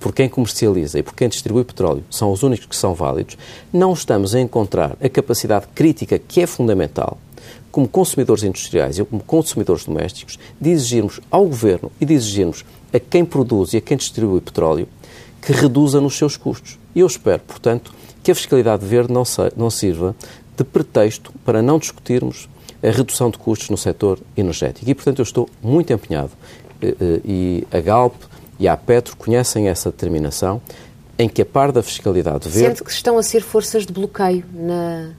[0.00, 3.36] por quem comercializa e por quem distribui petróleo são os únicos que são válidos,
[3.72, 7.18] não estamos a encontrar a capacidade crítica que é fundamental,
[7.70, 12.98] como consumidores industriais e como consumidores domésticos, de exigirmos ao governo e de exigirmos a
[12.98, 14.88] quem produz e a quem distribui petróleo
[15.42, 16.78] que reduza nos seus custos.
[16.94, 20.16] E eu espero, portanto, que a fiscalidade verde não, se, não sirva
[20.56, 22.48] de pretexto para não discutirmos
[22.82, 24.90] a redução de custos no setor energético.
[24.90, 26.30] E, portanto, eu estou muito empenhado
[26.80, 28.14] eh, eh, e a Galp
[28.58, 30.60] e a Petro conhecem essa determinação
[31.18, 32.78] em que a par da fiscalidade verde...
[32.78, 35.10] Sente que estão a ser forças de bloqueio na,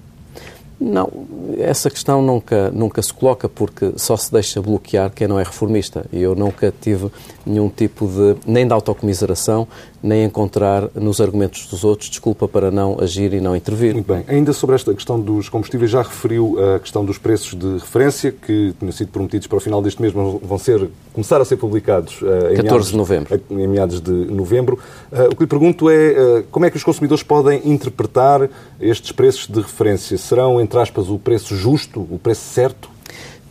[0.79, 1.11] não,
[1.57, 6.05] essa questão nunca, nunca se coloca porque só se deixa bloquear quem não é reformista.
[6.13, 7.11] E eu nunca tive
[7.47, 9.67] nenhum tipo de, nem de autocomiseração,
[10.01, 13.93] nem encontrar nos argumentos dos outros desculpa para não agir e não intervir.
[13.93, 14.23] Muito bem.
[14.27, 18.73] Ainda sobre esta questão dos combustíveis, já referiu a questão dos preços de referência, que
[18.79, 22.21] tinham sido prometidos para o final deste mês, mas vão ser, começar a ser publicados
[22.21, 23.41] uh, em, 14 meados, de novembro.
[23.49, 24.79] em meados de novembro.
[25.11, 29.11] Uh, o que lhe pergunto é uh, como é que os consumidores podem interpretar estes
[29.11, 30.17] preços de referência?
[30.17, 32.96] Serão, entre aspas, o preço justo, o preço certo?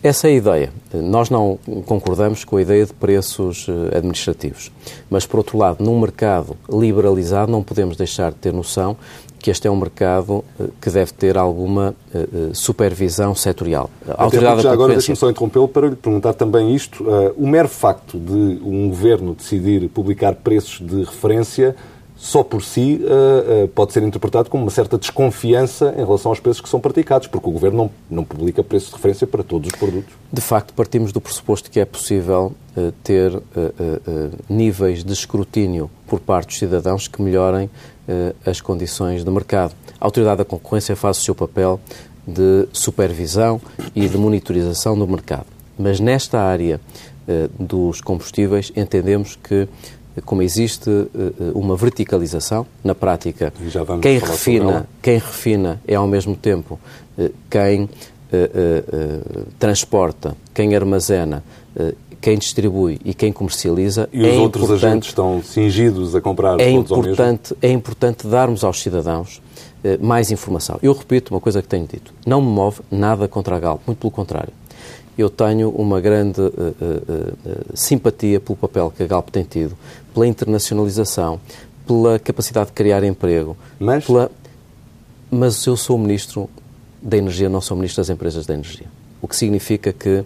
[0.06, 0.72] Essa é a ideia.
[0.94, 4.70] Nós não concordamos com a ideia de preços eh, administrativos.
[5.10, 8.96] Mas, por outro lado, num mercado liberalizado, não podemos deixar de ter noção
[9.40, 13.90] que este é um mercado eh, que deve ter alguma eh, supervisão setorial.
[14.06, 17.04] A autoridade já agora, deixe-me só interrompê-lo para lhe perguntar também isto.
[17.36, 21.74] O mero facto de um governo decidir publicar preços de referência
[22.16, 26.40] só por si uh, uh, pode ser interpretado como uma certa desconfiança em relação aos
[26.40, 29.70] preços que são praticados, porque o Governo não, não publica preços de referência para todos
[29.70, 30.14] os produtos.
[30.32, 33.32] De facto, partimos do pressuposto que é possível uh, ter
[34.48, 37.68] níveis de escrutínio por parte dos cidadãos que melhorem
[38.44, 39.74] as condições de mercado.
[40.00, 41.80] A Autoridade da Concorrência faz o seu papel
[42.26, 43.60] de supervisão
[43.94, 45.46] e de monitorização do mercado.
[45.76, 46.80] Mas nesta área
[47.58, 49.68] dos combustíveis, entendemos que
[50.24, 53.52] como existe eh, eh, uma verticalização, na prática,
[54.00, 56.78] quem refina, quem refina é ao mesmo tempo
[57.18, 57.88] eh, quem
[59.58, 61.44] transporta, quem armazena,
[62.20, 64.08] quem distribui e quem comercializa.
[64.12, 68.82] E os é outros agentes estão cingidos a comprar é importante, É importante darmos aos
[68.82, 69.40] cidadãos
[70.00, 70.76] mais informação.
[70.82, 72.12] Eu repito uma coisa que tenho dito.
[72.26, 74.52] Não me move nada contra a Galp, muito pelo contrário
[75.16, 79.76] eu tenho uma grande uh, uh, uh, simpatia pelo papel que a Galp tem tido,
[80.16, 81.38] pela internacionalização,
[81.86, 83.54] pela capacidade de criar emprego.
[83.78, 84.06] Mas?
[84.06, 84.30] Pela...
[85.30, 86.48] Mas eu sou ministro
[87.02, 88.86] da Energia, não sou ministro das empresas da energia.
[89.20, 90.24] O que significa que,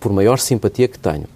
[0.00, 1.26] por maior simpatia que tenho,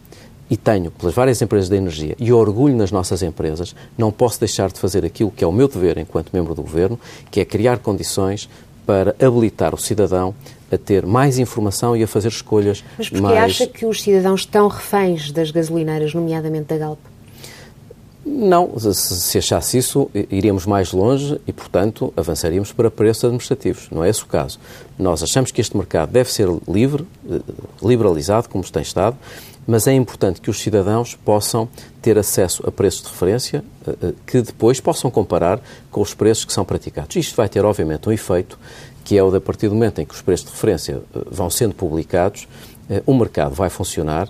[0.49, 4.71] e tenho pelas várias empresas da energia e orgulho nas nossas empresas, não posso deixar
[4.71, 6.99] de fazer aquilo que é o meu dever enquanto membro do governo,
[7.31, 8.49] que é criar condições
[8.87, 10.35] para habilitar o cidadão
[10.71, 13.39] a ter mais informação e a fazer escolhas Mas porque mais...
[13.39, 17.12] acha que os cidadãos estão reféns das gasolineiras, nomeadamente da Galp?
[18.35, 23.89] Não, se achasse isso, iríamos mais longe e, portanto, avançaríamos para preços administrativos.
[23.91, 24.59] Não é esse o caso.
[24.99, 27.41] Nós achamos que este mercado deve ser livre, eh,
[27.83, 29.19] liberalizado, como tem estado,
[29.67, 31.69] mas é importante que os cidadãos possam
[32.01, 36.47] ter acesso a preços de referência eh, eh, que depois possam comparar com os preços
[36.47, 37.15] que são praticados.
[37.17, 38.59] Isto vai ter, obviamente, um efeito
[39.05, 41.51] que é o de, a partir do momento em que os preços de referência vão
[41.51, 42.49] sendo publicados,
[43.05, 44.29] o mercado vai funcionar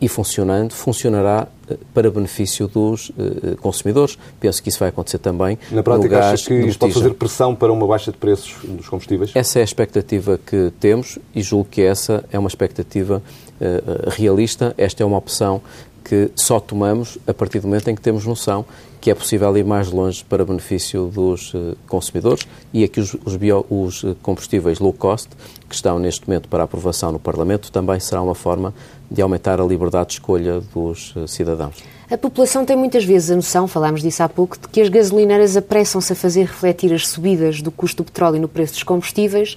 [0.00, 1.46] e funcionando, funcionará
[1.92, 4.18] para benefício dos eh, consumidores.
[4.40, 7.54] Penso que isso vai acontecer também Na prática, no acha que isto pode fazer pressão
[7.54, 9.30] para uma baixa de preços dos combustíveis?
[9.34, 13.22] Essa é a expectativa que temos e julgo que essa é uma expectativa
[13.60, 14.74] uh, realista.
[14.76, 15.60] Esta é uma opção
[16.04, 18.64] que só tomamos a partir do momento em que temos noção
[19.02, 23.34] que é possível ir mais longe para benefício dos uh, consumidores e aqui os, os,
[23.34, 25.28] bio, os combustíveis low cost,
[25.68, 28.72] que estão neste momento para aprovação no Parlamento, também será uma forma
[29.10, 31.82] de aumentar a liberdade de escolha dos eh, cidadãos.
[32.08, 35.56] A população tem muitas vezes a noção, falámos disso há pouco, de que as gasolineiras
[35.56, 39.56] apressam-se a fazer refletir as subidas do custo do petróleo no preço dos combustíveis,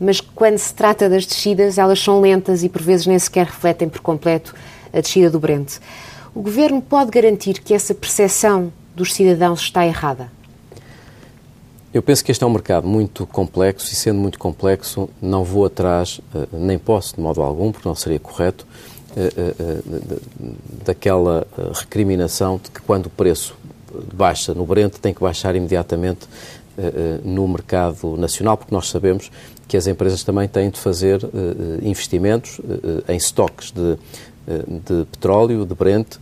[0.00, 3.88] mas quando se trata das descidas, elas são lentas e por vezes nem sequer refletem
[3.88, 4.54] por completo
[4.92, 5.78] a descida do Brent.
[6.34, 10.30] O governo pode garantir que essa percepção dos cidadãos está errada?
[11.94, 15.64] Eu penso que este é um mercado muito complexo e, sendo muito complexo, não vou
[15.64, 18.66] atrás, eh, nem posso de modo algum, porque não seria correto,
[19.16, 19.80] eh, eh,
[20.84, 23.56] daquela recriminação de que quando o preço
[24.12, 26.26] baixa no Brent tem que baixar imediatamente
[27.24, 29.32] no mercado nacional, porque nós sabemos
[29.66, 31.20] que as empresas também têm de fazer
[31.82, 32.60] investimentos
[33.08, 33.96] em estoques de,
[34.86, 36.18] de petróleo, de Brent,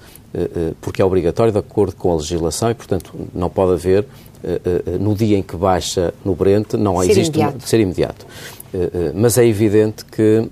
[0.80, 4.06] porque é obrigatório de acordo com a legislação e, portanto, não pode haver
[4.46, 7.54] eh, eh, no dia em que baixa no Brent, não ser existe imediato.
[7.58, 8.26] Uma, ser imediato.
[8.72, 10.48] Eh, mas é evidente que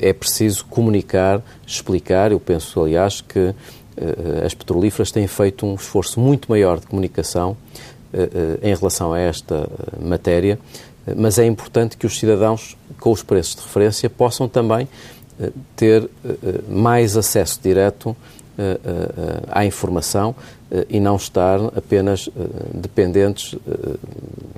[0.00, 2.32] é preciso comunicar, explicar.
[2.32, 3.54] Eu penso, aliás, que
[4.44, 7.56] as petrolíferas têm feito um esforço muito maior de comunicação
[8.62, 10.58] em relação a esta matéria,
[11.16, 14.86] mas é importante que os cidadãos, com os preços de referência, possam também
[15.74, 16.08] ter
[16.68, 18.14] mais acesso direto
[19.48, 20.34] à informação
[20.88, 22.28] e não estar apenas
[22.72, 23.54] dependentes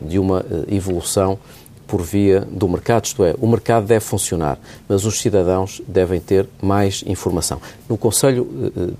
[0.02, 1.38] de uma evolução
[1.86, 6.46] por via do mercado, isto é, o mercado deve funcionar, mas os cidadãos devem ter
[6.60, 7.58] mais informação.
[7.88, 8.46] No Conselho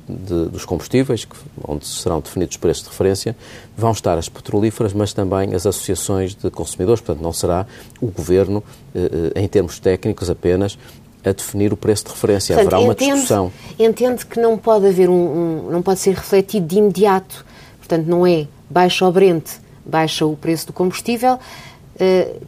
[0.09, 1.29] de, dos Combustíveis,
[1.63, 3.37] onde serão definidos os preços de referência,
[3.77, 7.67] vão estar as petrolíferas, mas também as associações de consumidores, portanto, não será
[8.01, 8.65] o Governo,
[9.35, 10.79] em termos técnicos apenas,
[11.25, 12.55] a definir o preço de referência.
[12.55, 13.53] Portanto, Haverá uma entende, discussão.
[13.79, 17.45] Entende que não pode haver um, um, não pode ser refletido de imediato.
[17.79, 19.45] Portanto, não é baixa o Brent,
[19.85, 22.47] baixa o preço do combustível, uh,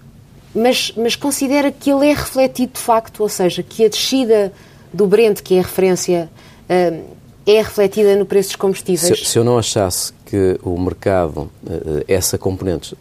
[0.55, 4.53] mas, mas considera que ele é refletido de facto, ou seja, que a descida
[4.93, 6.29] do Brent, que é a referência,
[6.69, 7.05] uh,
[7.47, 9.19] é refletida no preço dos combustíveis?
[9.19, 12.97] Se, se eu não achasse que o mercado, uh, essa componente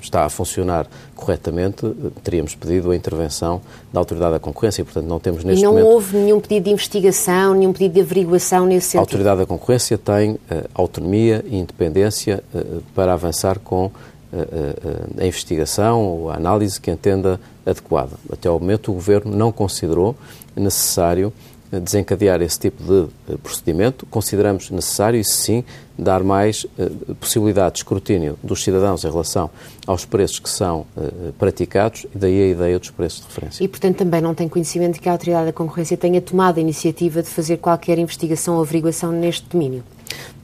[0.00, 1.86] está a funcionar corretamente,
[2.22, 3.60] teríamos pedido a intervenção
[3.92, 5.84] da Autoridade da Concorrência e, portanto, não temos neste e não momento...
[5.84, 8.98] não houve nenhum pedido de investigação, nenhum pedido de averiguação nesse sentido?
[8.98, 10.38] A Autoridade da Concorrência tem uh,
[10.74, 13.92] autonomia e independência uh, para avançar com uh,
[15.18, 18.12] a investigação ou a análise que entenda adequada.
[18.30, 20.14] Até ao momento, o Governo não considerou
[20.54, 21.32] necessário
[21.70, 25.64] desencadear esse tipo de eh, procedimento, consideramos necessário, isso sim,
[25.98, 29.50] dar mais uh, possibilidade de escrutínio dos cidadãos em relação
[29.86, 33.64] aos preços que são uh, praticados e daí a ideia dos preços de referência.
[33.64, 36.60] E, portanto, também não tem conhecimento de que a Autoridade da Concorrência tenha tomado a
[36.60, 39.82] iniciativa de fazer qualquer investigação ou averiguação neste domínio?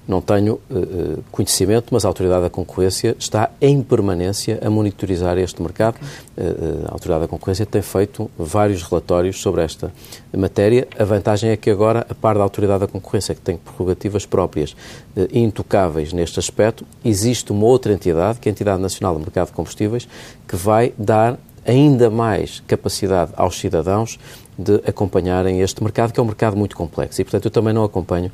[0.07, 5.63] Não tenho uh, conhecimento, mas a Autoridade da Concorrência está em permanência a monitorizar este
[5.63, 5.97] mercado.
[6.37, 9.93] Uh, a Autoridade da Concorrência tem feito vários relatórios sobre esta
[10.37, 10.89] matéria.
[10.99, 14.73] A vantagem é que agora, a par da Autoridade da Concorrência, que tem prerrogativas próprias
[15.17, 19.47] uh, intocáveis neste aspecto, existe uma outra entidade, que é a Entidade Nacional do Mercado
[19.47, 20.09] de Combustíveis,
[20.49, 24.19] que vai dar ainda mais capacidade aos cidadãos
[24.59, 27.21] de acompanharem este mercado, que é um mercado muito complexo.
[27.21, 28.31] E, portanto, eu também não acompanho,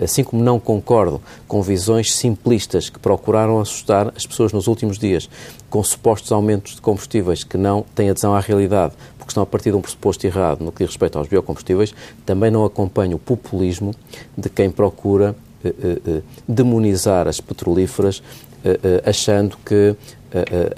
[0.00, 5.28] assim como não concordo com visões simplistas que procuraram assustar as pessoas nos últimos dias
[5.70, 9.70] com supostos aumentos de combustíveis que não têm adesão à realidade, porque estão a partir
[9.70, 11.94] de um pressuposto errado no que diz respeito aos biocombustíveis,
[12.26, 13.94] também não acompanho o populismo
[14.36, 18.22] de quem procura eh, eh, eh demonizar as petrolíferas,
[18.64, 19.96] eh, eh, achando que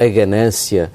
[0.01, 0.91] a ganância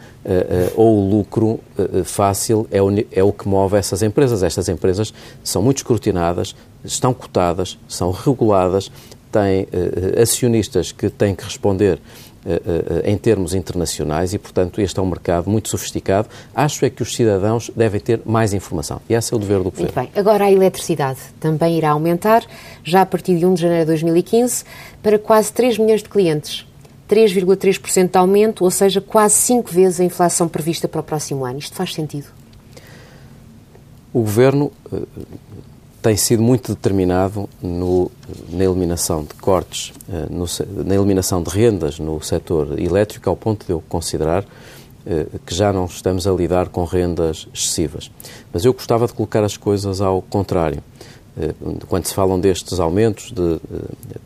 [0.76, 1.60] ou o lucro
[2.04, 4.44] fácil é o, é o que move essas empresas.
[4.44, 5.14] Estas empresas
[5.44, 8.92] são muito escrutinadas, estão cotadas, são reguladas,
[9.32, 9.68] têm
[10.22, 12.00] acionistas que têm que responder
[13.04, 16.30] em termos internacionais e, portanto, este é um mercado muito sofisticado.
[16.56, 19.02] Acho é que os cidadãos devem ter mais informação.
[19.10, 19.92] E esse é o dever do Governo.
[19.94, 20.20] Muito bem.
[20.20, 22.44] Agora a eletricidade também irá aumentar,
[22.84, 24.64] já a partir de 1 de janeiro de 2015,
[25.04, 26.66] para quase 3 milhões de clientes.
[27.10, 31.58] 3,3% de aumento, ou seja, quase 5 vezes a inflação prevista para o próximo ano.
[31.58, 32.28] Isto faz sentido?
[34.14, 35.08] O Governo uh,
[36.02, 38.12] tem sido muito determinado no,
[38.50, 40.46] na eliminação de cortes, uh, no,
[40.86, 45.74] na eliminação de rendas no setor elétrico, ao ponto de eu considerar uh, que já
[45.74, 48.12] não estamos a lidar com rendas excessivas.
[48.54, 50.84] Mas eu gostava de colocar as coisas ao contrário.
[51.88, 53.60] Quando se falam destes aumentos de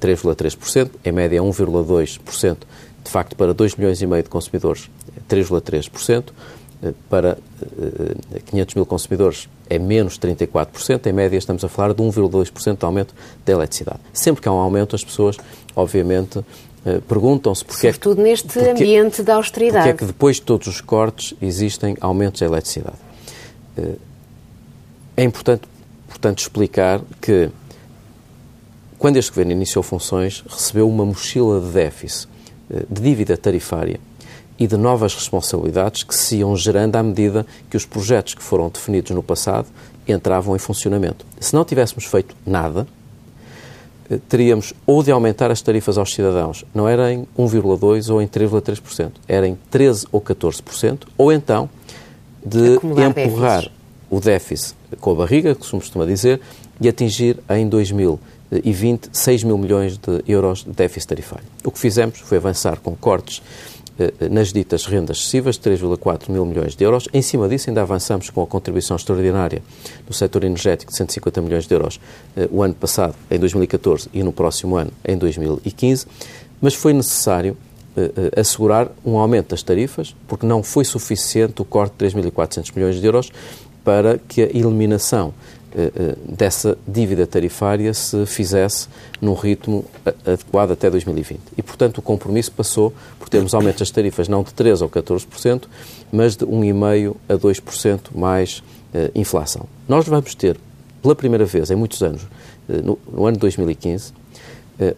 [0.01, 2.57] 3,3%, em média 1,2%,
[3.03, 4.89] de facto, para 2 milhões e meio de consumidores,
[5.29, 6.25] 3,3%,
[7.09, 7.37] para
[8.47, 13.13] 500 mil consumidores é menos 34%, em média estamos a falar de 1,2% de aumento
[13.45, 13.99] da eletricidade.
[14.11, 15.37] Sempre que há um aumento, as pessoas,
[15.75, 16.43] obviamente,
[17.07, 19.89] perguntam-se porque Sobretudo é que, neste porque, ambiente da austeridade.
[19.89, 22.97] Porque é que depois de todos os cortes existem aumentos da eletricidade.
[25.15, 25.61] É importante
[26.13, 27.49] portanto, explicar que,
[28.97, 32.29] quando este governo iniciou funções, recebeu uma mochila de déficit,
[32.69, 33.99] eh, de dívida tarifária
[34.57, 38.69] e de novas responsabilidades que se iam gerando à medida que os projetos que foram
[38.69, 39.67] definidos no passado
[40.07, 41.25] entravam em funcionamento.
[41.39, 42.87] Se não tivéssemos feito nada,
[44.09, 48.27] eh, teríamos ou de aumentar as tarifas aos cidadãos, não era em 1,2% ou em
[48.27, 51.67] 3,3%, era em 13% ou 14%, ou então
[52.45, 53.71] de Acumular empurrar déficits.
[54.09, 56.39] o déficit com a barriga, que se costuma dizer,
[56.79, 61.45] e atingir em 2020 6 mil milhões de euros de déficit tarifário.
[61.63, 63.41] O que fizemos foi avançar com cortes
[63.99, 67.07] eh, nas ditas rendas excessivas, de 3,4 mil milhões de euros.
[67.13, 69.61] Em cima disso, ainda avançamos com a contribuição extraordinária
[70.07, 71.99] no setor energético de 150 milhões de euros
[72.35, 76.07] eh, o ano passado, em 2014, e no próximo ano, em 2015.
[76.59, 77.55] Mas foi necessário
[77.95, 82.99] eh, assegurar um aumento das tarifas, porque não foi suficiente o corte de 3.400 milhões
[82.99, 83.31] de euros
[83.83, 85.33] para que a eliminação
[85.75, 88.87] eh, eh, dessa dívida tarifária se fizesse
[89.19, 89.83] num ritmo
[90.25, 91.39] adequado até 2020.
[91.57, 95.63] E, portanto, o compromisso passou por termos aumentos das tarifas não de 13% ou 14%,
[96.11, 98.59] mas de 1,5% a 2% mais
[98.93, 99.65] uh, inflação.
[99.87, 100.59] Nós vamos ter,
[101.01, 102.27] pela primeira vez em muitos anos, uh,
[102.83, 104.13] no, no, ano de 2015, uh,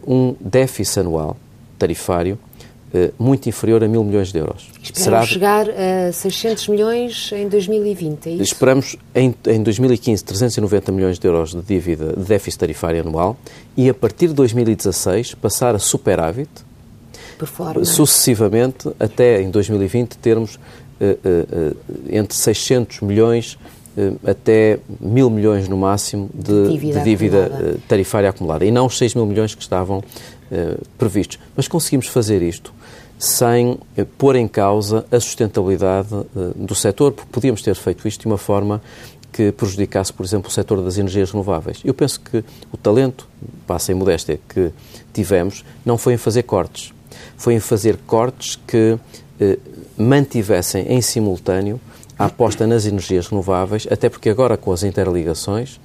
[0.06, 1.38] um déficit anual
[1.78, 2.55] tarifário eh,
[3.18, 4.68] muito inferior a mil milhões de euros.
[4.82, 5.26] Esperamos Será...
[5.26, 8.42] chegar a 600 milhões em 2020, é isso?
[8.42, 13.36] Esperamos, em, em 2015, 390 milhões de euros de dívida de déficit tarifário anual
[13.76, 16.48] e, a partir de 2016, passar a superávit,
[17.84, 20.58] sucessivamente, até em 2020, termos uh,
[21.00, 21.76] uh,
[22.08, 23.58] entre 600 milhões
[24.26, 27.78] até mil milhões no máximo de dívida, de dívida acumulada.
[27.88, 30.02] tarifária acumulada e não os 6 mil milhões que estavam
[30.96, 31.40] previstos.
[31.56, 32.72] Mas conseguimos fazer isto
[33.18, 38.22] sem eh, pôr em causa a sustentabilidade eh, do setor, porque podíamos ter feito isto
[38.22, 38.82] de uma forma
[39.32, 41.80] que prejudicasse, por exemplo, o setor das energias renováveis.
[41.84, 43.28] Eu penso que o talento,
[43.66, 44.70] passa em modéstia, que
[45.12, 46.92] tivemos, não foi em fazer cortes,
[47.36, 48.98] foi em fazer cortes que
[49.40, 49.58] eh,
[49.96, 51.80] mantivessem em simultâneo
[52.18, 55.80] a aposta nas energias renováveis, até porque agora com as interligações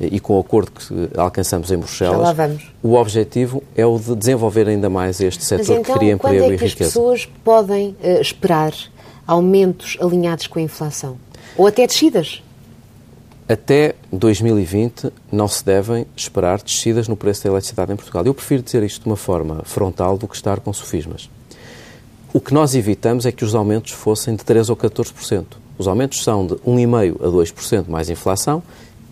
[0.00, 2.36] e com o acordo que alcançamos em Bruxelas,
[2.82, 6.48] o objetivo é o de desenvolver ainda mais este setor então, que cria emprego é
[6.48, 6.64] e riqueza.
[6.64, 8.72] as pessoas podem uh, esperar
[9.26, 11.16] aumentos alinhados com a inflação?
[11.56, 12.42] Ou até descidas?
[13.48, 18.24] Até 2020 não se devem esperar descidas no preço da eletricidade em Portugal.
[18.24, 21.28] Eu prefiro dizer isto de uma forma frontal do que estar com sofismas.
[22.32, 25.44] O que nós evitamos é que os aumentos fossem de 3% ou 14%.
[25.78, 28.62] Os aumentos são de 1,5% a 2% mais inflação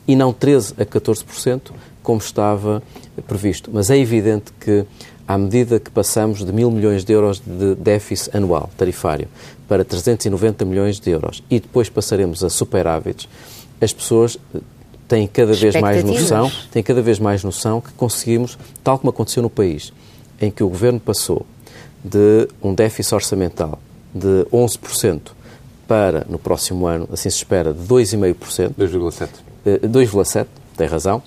[0.07, 1.61] e não 13% a 14%,
[2.03, 2.83] como estava
[3.27, 3.70] previsto.
[3.72, 4.85] Mas é evidente que,
[5.27, 9.29] à medida que passamos de mil milhões de euros de déficit anual tarifário
[9.68, 13.29] para 390 milhões de euros e depois passaremos a superávites,
[13.81, 14.38] as pessoas
[15.09, 19.42] têm cada vez mais noção, têm cada vez mais noção que conseguimos, tal como aconteceu
[19.42, 19.92] no país,
[20.40, 21.46] em que o governo passou
[22.05, 23.79] de um déficit orçamental
[24.14, 25.20] de 11%
[25.92, 28.72] para, no próximo ano, assim se espera, de 2,5%.
[28.78, 29.28] 2,7%.
[29.83, 31.23] 2,7%, eh, tem razão.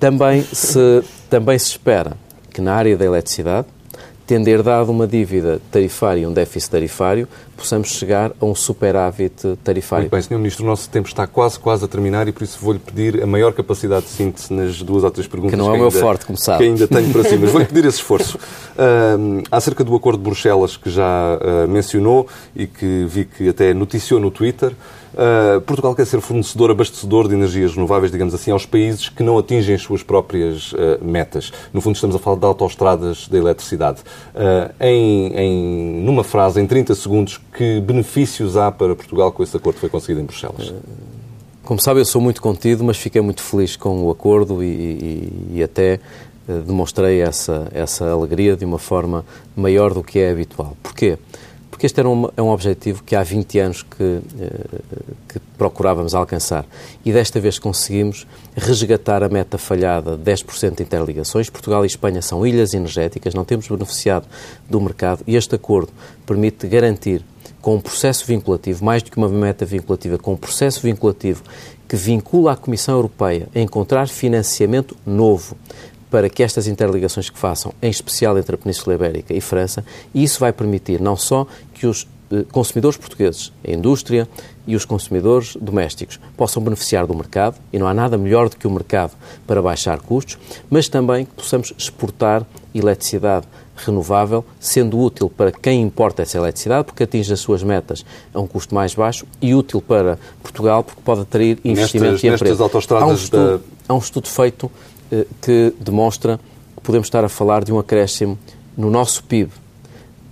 [0.00, 2.14] Também se, também se espera
[2.52, 3.68] que na área da eletricidade,
[4.28, 7.26] tendo herdado uma dívida tarifária e um déficit tarifário,
[7.56, 10.02] possamos chegar a um superávit tarifário.
[10.02, 10.36] Muito bem, Sr.
[10.36, 13.26] Ministro, o nosso tempo está quase, quase a terminar e por isso vou-lhe pedir a
[13.26, 15.98] maior capacidade de síntese nas duas ou três perguntas que não é o meu ainda,
[15.98, 16.58] forte, como sabe.
[16.58, 18.36] Que ainda tenho para si, mas vou-lhe pedir esse esforço.
[18.36, 23.72] Uh, acerca do acordo de Bruxelas que já uh, mencionou e que vi que até
[23.72, 24.74] noticiou no Twitter,
[25.14, 29.38] Uh, Portugal quer ser fornecedor, abastecedor de energias renováveis, digamos assim, aos países que não
[29.38, 31.52] atingem as suas próprias uh, metas.
[31.72, 34.00] No fundo, estamos a falar de autoestradas da eletricidade.
[34.34, 39.56] Uh, em, em, numa frase, em 30 segundos, que benefícios há para Portugal com esse
[39.56, 40.72] acordo que foi conseguido em Bruxelas?
[41.64, 45.32] Como sabe, eu sou muito contido, mas fiquei muito feliz com o acordo e, e,
[45.56, 46.00] e até
[46.66, 50.74] demonstrei essa, essa alegria de uma forma maior do que é habitual.
[50.82, 51.18] Porquê?
[51.78, 54.80] Porque este era um, é um objetivo que há 20 anos que, eh,
[55.28, 56.66] que, procurávamos alcançar
[57.04, 58.26] e desta vez conseguimos
[58.56, 61.48] resgatar a meta falhada de 10% de interligações.
[61.48, 64.26] Portugal e Espanha são ilhas energéticas, não temos beneficiado
[64.68, 65.92] do mercado e este acordo
[66.26, 67.24] permite garantir
[67.62, 71.44] com um processo vinculativo, mais do que uma meta vinculativa, com um processo vinculativo
[71.86, 75.56] que vincula a Comissão Europeia a encontrar financiamento novo
[76.10, 79.84] para que estas interligações que façam, em especial entre a Península Ibérica e França,
[80.14, 84.28] e isso vai permitir não só que os eh, consumidores portugueses, a indústria
[84.66, 88.66] e os consumidores domésticos possam beneficiar do mercado, e não há nada melhor do que
[88.66, 89.12] o mercado
[89.46, 90.38] para baixar custos,
[90.68, 93.46] mas também que possamos exportar eletricidade
[93.76, 98.04] renovável, sendo útil para quem importa essa eletricidade, porque atinge as suas metas
[98.34, 102.34] a um custo mais baixo, e útil para Portugal, porque pode atrair investimento nestas, e
[102.34, 102.70] emprego.
[102.90, 103.64] Há um, estudo, da...
[103.88, 104.70] há um estudo feito
[105.40, 106.38] que demonstra
[106.76, 108.38] que podemos estar a falar de um acréscimo
[108.76, 109.50] no nosso PIB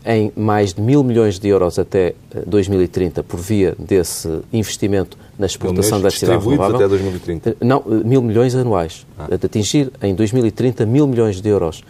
[0.07, 2.15] em mais de mil milhões de euros até
[2.47, 6.77] 2030 eh, por via desse investimento na exportação da cidade renovável.
[6.77, 7.51] até 2030?
[7.51, 9.05] Eh, não, mil milhões anuais.
[9.19, 9.37] Ah.
[9.37, 11.83] De atingir em 2030 mil milhões de euros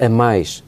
[0.00, 0.64] a mais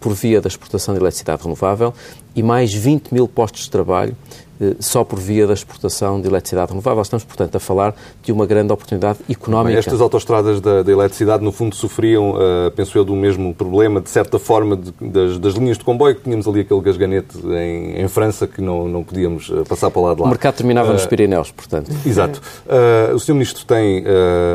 [0.00, 1.94] por via da exportação de eletricidade renovável
[2.34, 4.45] e mais 20 mil postos de trabalho eh,
[4.80, 7.02] só por via da exportação de eletricidade renovável.
[7.02, 9.78] Estamos, portanto, a falar de uma grande oportunidade económica.
[9.78, 14.10] Estas autoestradas da, da eletricidade, no fundo, sofriam, uh, penso eu, do mesmo problema, de
[14.10, 18.08] certa forma, de, das, das, linhas de comboio, que tínhamos ali aquele gasganete em, em
[18.08, 20.26] França que não, não podíamos eh, passar para lado de lá.
[20.26, 21.90] O mercado terminava uh, nos Pirineus, portanto.
[22.04, 22.40] Exato.
[22.66, 23.32] Uh, o Sr.
[23.34, 24.04] Ministro tem,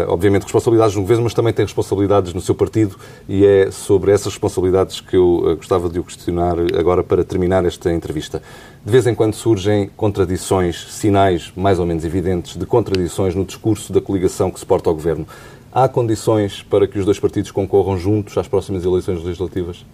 [0.08, 2.96] obviamente, responsabilidades no governo, mas também tem responsabilidades no seu partido
[3.28, 7.92] e é sobre essas responsabilidades que eu gostava de o questionar agora para terminar esta
[7.92, 8.42] entrevista.
[8.84, 13.94] De vez em quando surgem contradições, sinais mais ou menos evidentes de contradições no discurso
[13.94, 15.28] da coligação que suporta o governo.
[15.72, 19.86] Há condições para que os dois partidos concorram juntos às próximas eleições legislativas?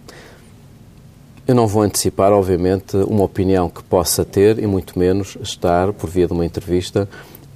[1.46, 6.08] Eu não vou antecipar, obviamente, uma opinião que possa ter e muito menos estar, por
[6.08, 7.06] via de uma entrevista,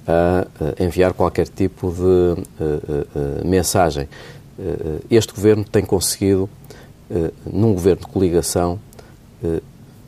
[0.07, 4.07] a enviar qualquer tipo de uh, uh, mensagem.
[4.57, 6.47] Uh, este governo tem conseguido,
[7.45, 8.79] num governo de coligação,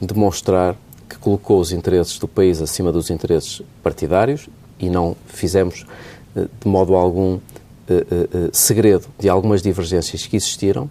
[0.01, 0.75] demonstrar
[1.09, 4.47] que colocou os interesses do país acima dos interesses partidários
[4.79, 5.85] e não fizemos
[6.35, 7.39] eh, de modo algum
[7.87, 10.89] eh, eh, segredo de algumas divergências que existiram,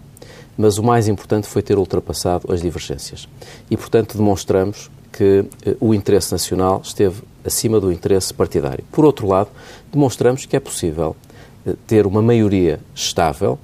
[0.57, 3.27] mas o mais importante foi ter ultrapassado as divergências.
[3.69, 5.45] E, portanto, demonstramos que
[5.79, 8.83] o interesse nacional esteve acima do interesse partidário.
[8.91, 9.49] Por outro lado,
[9.91, 11.15] demonstramos que é possível
[11.87, 13.57] ter uma maioria estável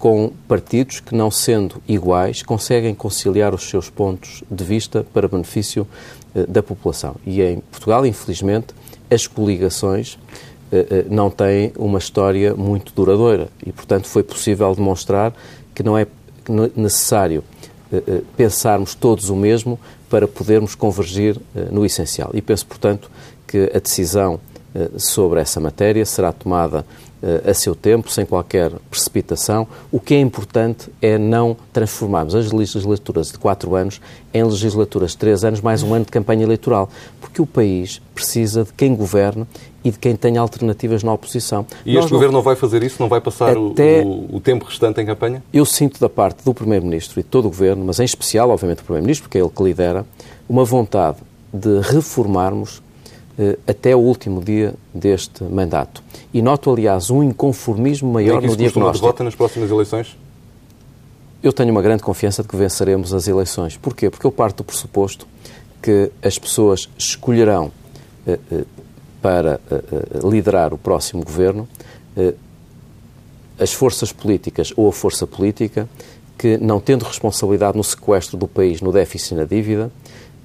[0.00, 5.86] com partidos que, não sendo iguais, conseguem conciliar os seus pontos de vista para benefício
[6.34, 7.16] eh, da população.
[7.26, 8.68] E em Portugal, infelizmente,
[9.10, 10.18] as coligações
[10.72, 15.34] eh, eh, não têm uma história muito duradoura e, portanto, foi possível demonstrar
[15.74, 16.06] que não é
[16.74, 17.44] necessário
[18.36, 19.78] pensarmos todos o mesmo
[20.08, 21.36] para podermos convergir
[21.70, 22.30] no essencial.
[22.32, 23.10] E penso, portanto,
[23.46, 24.40] que a decisão
[24.96, 26.84] sobre essa matéria será tomada
[27.44, 29.66] a seu tempo, sem qualquer precipitação.
[29.92, 34.00] O que é importante é não transformarmos as legislaturas de quatro anos
[34.32, 36.88] em legislaturas de três anos, mais um ano de campanha eleitoral,
[37.20, 39.46] porque o país precisa de quem governe
[39.84, 41.66] e de quem tenha alternativas na oposição.
[41.84, 42.18] E Nós este não...
[42.18, 42.96] governo não vai fazer isso?
[43.00, 44.02] Não vai passar Até...
[44.02, 45.42] o, o, tempo restante em campanha?
[45.52, 48.78] Eu sinto da parte do Primeiro-Ministro e de todo o governo, mas em especial, obviamente,
[48.78, 50.06] do Primeiro-Ministro, porque é ele que lidera,
[50.48, 51.18] uma vontade
[51.52, 52.89] de reformarmos eh,
[53.66, 56.02] até o último dia deste mandato.
[56.32, 59.00] E noto, aliás, um inconformismo maior no diagnóstico.
[59.00, 60.16] derrota nas próximas eleições?
[61.42, 63.76] Eu tenho uma grande confiança de que venceremos as eleições.
[63.76, 64.10] Porquê?
[64.10, 65.26] Porque eu parto do pressuposto
[65.80, 67.72] que as pessoas escolherão
[68.26, 68.64] eh, eh,
[69.22, 69.58] para
[70.22, 71.68] liderar o próximo governo
[73.60, 75.86] as forças políticas ou a força política
[76.38, 79.92] que, não tendo responsabilidade no sequestro do país, no déficit e na dívida,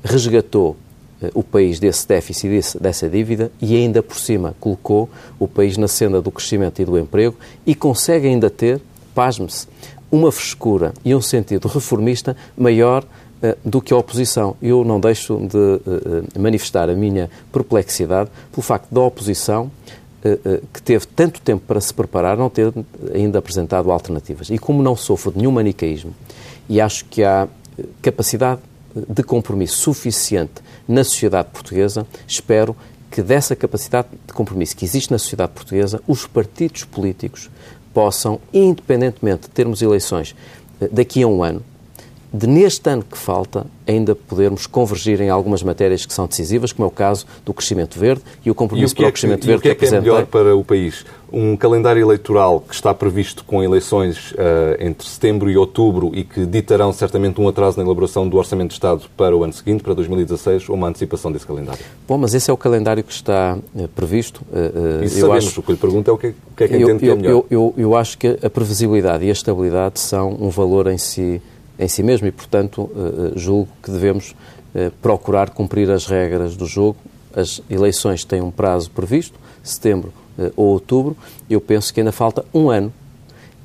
[0.03, 0.84] resgatou eh,
[1.33, 5.09] o país desse déficit, dessa dívida e ainda por cima colocou
[5.39, 7.35] o país na senda do crescimento e do emprego
[7.65, 8.81] e consegue ainda ter,
[9.13, 9.67] pasme-se,
[10.11, 14.55] uma frescura e um sentido reformista maior uh, do que a oposição.
[14.61, 19.71] Eu não deixo de uh, manifestar a minha perplexidade pelo facto da oposição
[20.73, 22.73] que teve tanto tempo para se preparar não ter
[23.13, 24.49] ainda apresentado alternativas.
[24.49, 26.15] E como não sofro de nenhum manicaísmo
[26.67, 27.47] e acho que há
[28.01, 28.59] capacidade
[28.95, 32.75] de compromisso suficiente na sociedade portuguesa, espero
[33.11, 37.49] que dessa capacidade de compromisso que existe na sociedade portuguesa, os partidos políticos
[37.93, 40.35] possam, independentemente de termos eleições
[40.81, 41.63] eh, daqui a um ano,
[42.35, 46.85] de neste ano que falta ainda podermos convergir em algumas matérias que são decisivas, como
[46.85, 49.41] é o caso do crescimento verde e o compromisso e o para o é crescimento
[49.41, 50.11] que, verde o que, é que é apresentei.
[50.11, 51.05] melhor para o país?
[51.31, 54.35] Um calendário eleitoral que está previsto com eleições uh,
[54.79, 58.73] entre setembro e outubro e que ditarão certamente um atraso na elaboração do Orçamento de
[58.75, 61.83] Estado para o ano seguinte, para 2016, ou uma antecipação desse calendário?
[62.07, 64.41] Bom, mas esse é o calendário que está uh, previsto.
[64.51, 65.59] Uh, e sabemos, acho...
[65.59, 67.09] o que lhe pergunto é o que, é, o que é que entende eu, que
[67.09, 67.31] é melhor.
[67.31, 71.41] Eu, eu, eu acho que a previsibilidade e a estabilidade são um valor em si
[71.77, 72.89] em si mesmo e, portanto,
[73.35, 74.35] julgo que devemos
[75.01, 76.97] procurar cumprir as regras do jogo.
[77.35, 80.13] As eleições têm um prazo previsto, setembro
[80.55, 81.15] ou outubro.
[81.49, 82.93] Eu penso que ainda falta um ano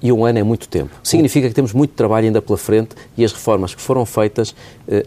[0.02, 0.90] e um ano é muito tempo.
[1.02, 4.54] Significa que temos muito trabalho ainda pela frente e as reformas que foram feitas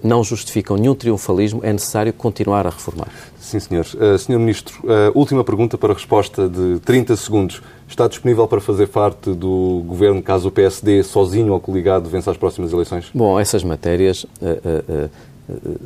[0.03, 3.09] não justificam nenhum triunfalismo, é necessário continuar a reformar.
[3.43, 3.85] Sim, senhor.
[3.95, 7.61] Uh, senhor Ministro, uh, última pergunta para resposta de 30 segundos.
[7.87, 12.37] Está disponível para fazer parte do Governo caso o PSD, sozinho ou coligado, vença as
[12.37, 13.11] próximas eleições?
[13.13, 15.09] Bom, essas matérias uh,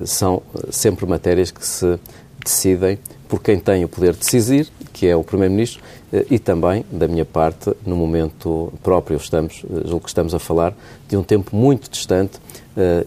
[0.06, 2.00] são sempre matérias que se
[2.44, 5.82] decidem por quem tem o poder de decidir, que é o Primeiro-Ministro,
[6.30, 10.74] e também, da minha parte, no momento próprio, estamos, julgo que estamos a falar
[11.08, 12.40] de um tempo muito distante,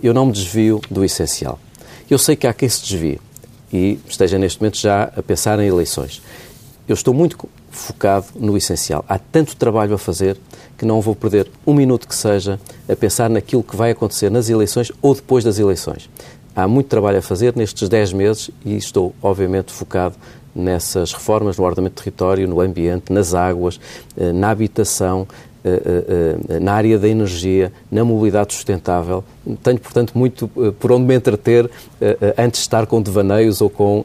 [0.03, 1.59] eu não me desvio do essencial.
[2.11, 3.21] Eu sei que há quem se desvie
[3.73, 6.21] e esteja neste momento já a pensar em eleições.
[6.87, 7.39] Eu estou muito
[7.71, 9.05] focado no essencial.
[9.09, 10.37] Há tanto trabalho a fazer
[10.77, 12.59] que não vou perder um minuto que seja
[12.89, 16.11] a pensar naquilo que vai acontecer nas eleições ou depois das eleições.
[16.55, 20.17] Há muito trabalho a fazer nestes 10 meses e estou, obviamente, focado
[20.55, 23.79] nessas reformas no ordenamento do território, no ambiente, nas águas,
[24.17, 25.29] eh, na habitação,
[25.65, 29.23] eh, eh, na área da energia, na mobilidade sustentável.
[29.63, 30.49] Tenho, portanto, muito
[30.79, 31.71] por onde me entreter
[32.37, 34.05] antes de estar com devaneios ou com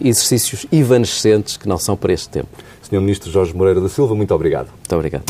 [0.00, 2.48] exercícios evanescentes que não são para este tempo.
[2.82, 3.00] Sr.
[3.00, 4.68] Ministro Jorge Moreira da Silva, muito obrigado.
[4.68, 5.24] Muito obrigado.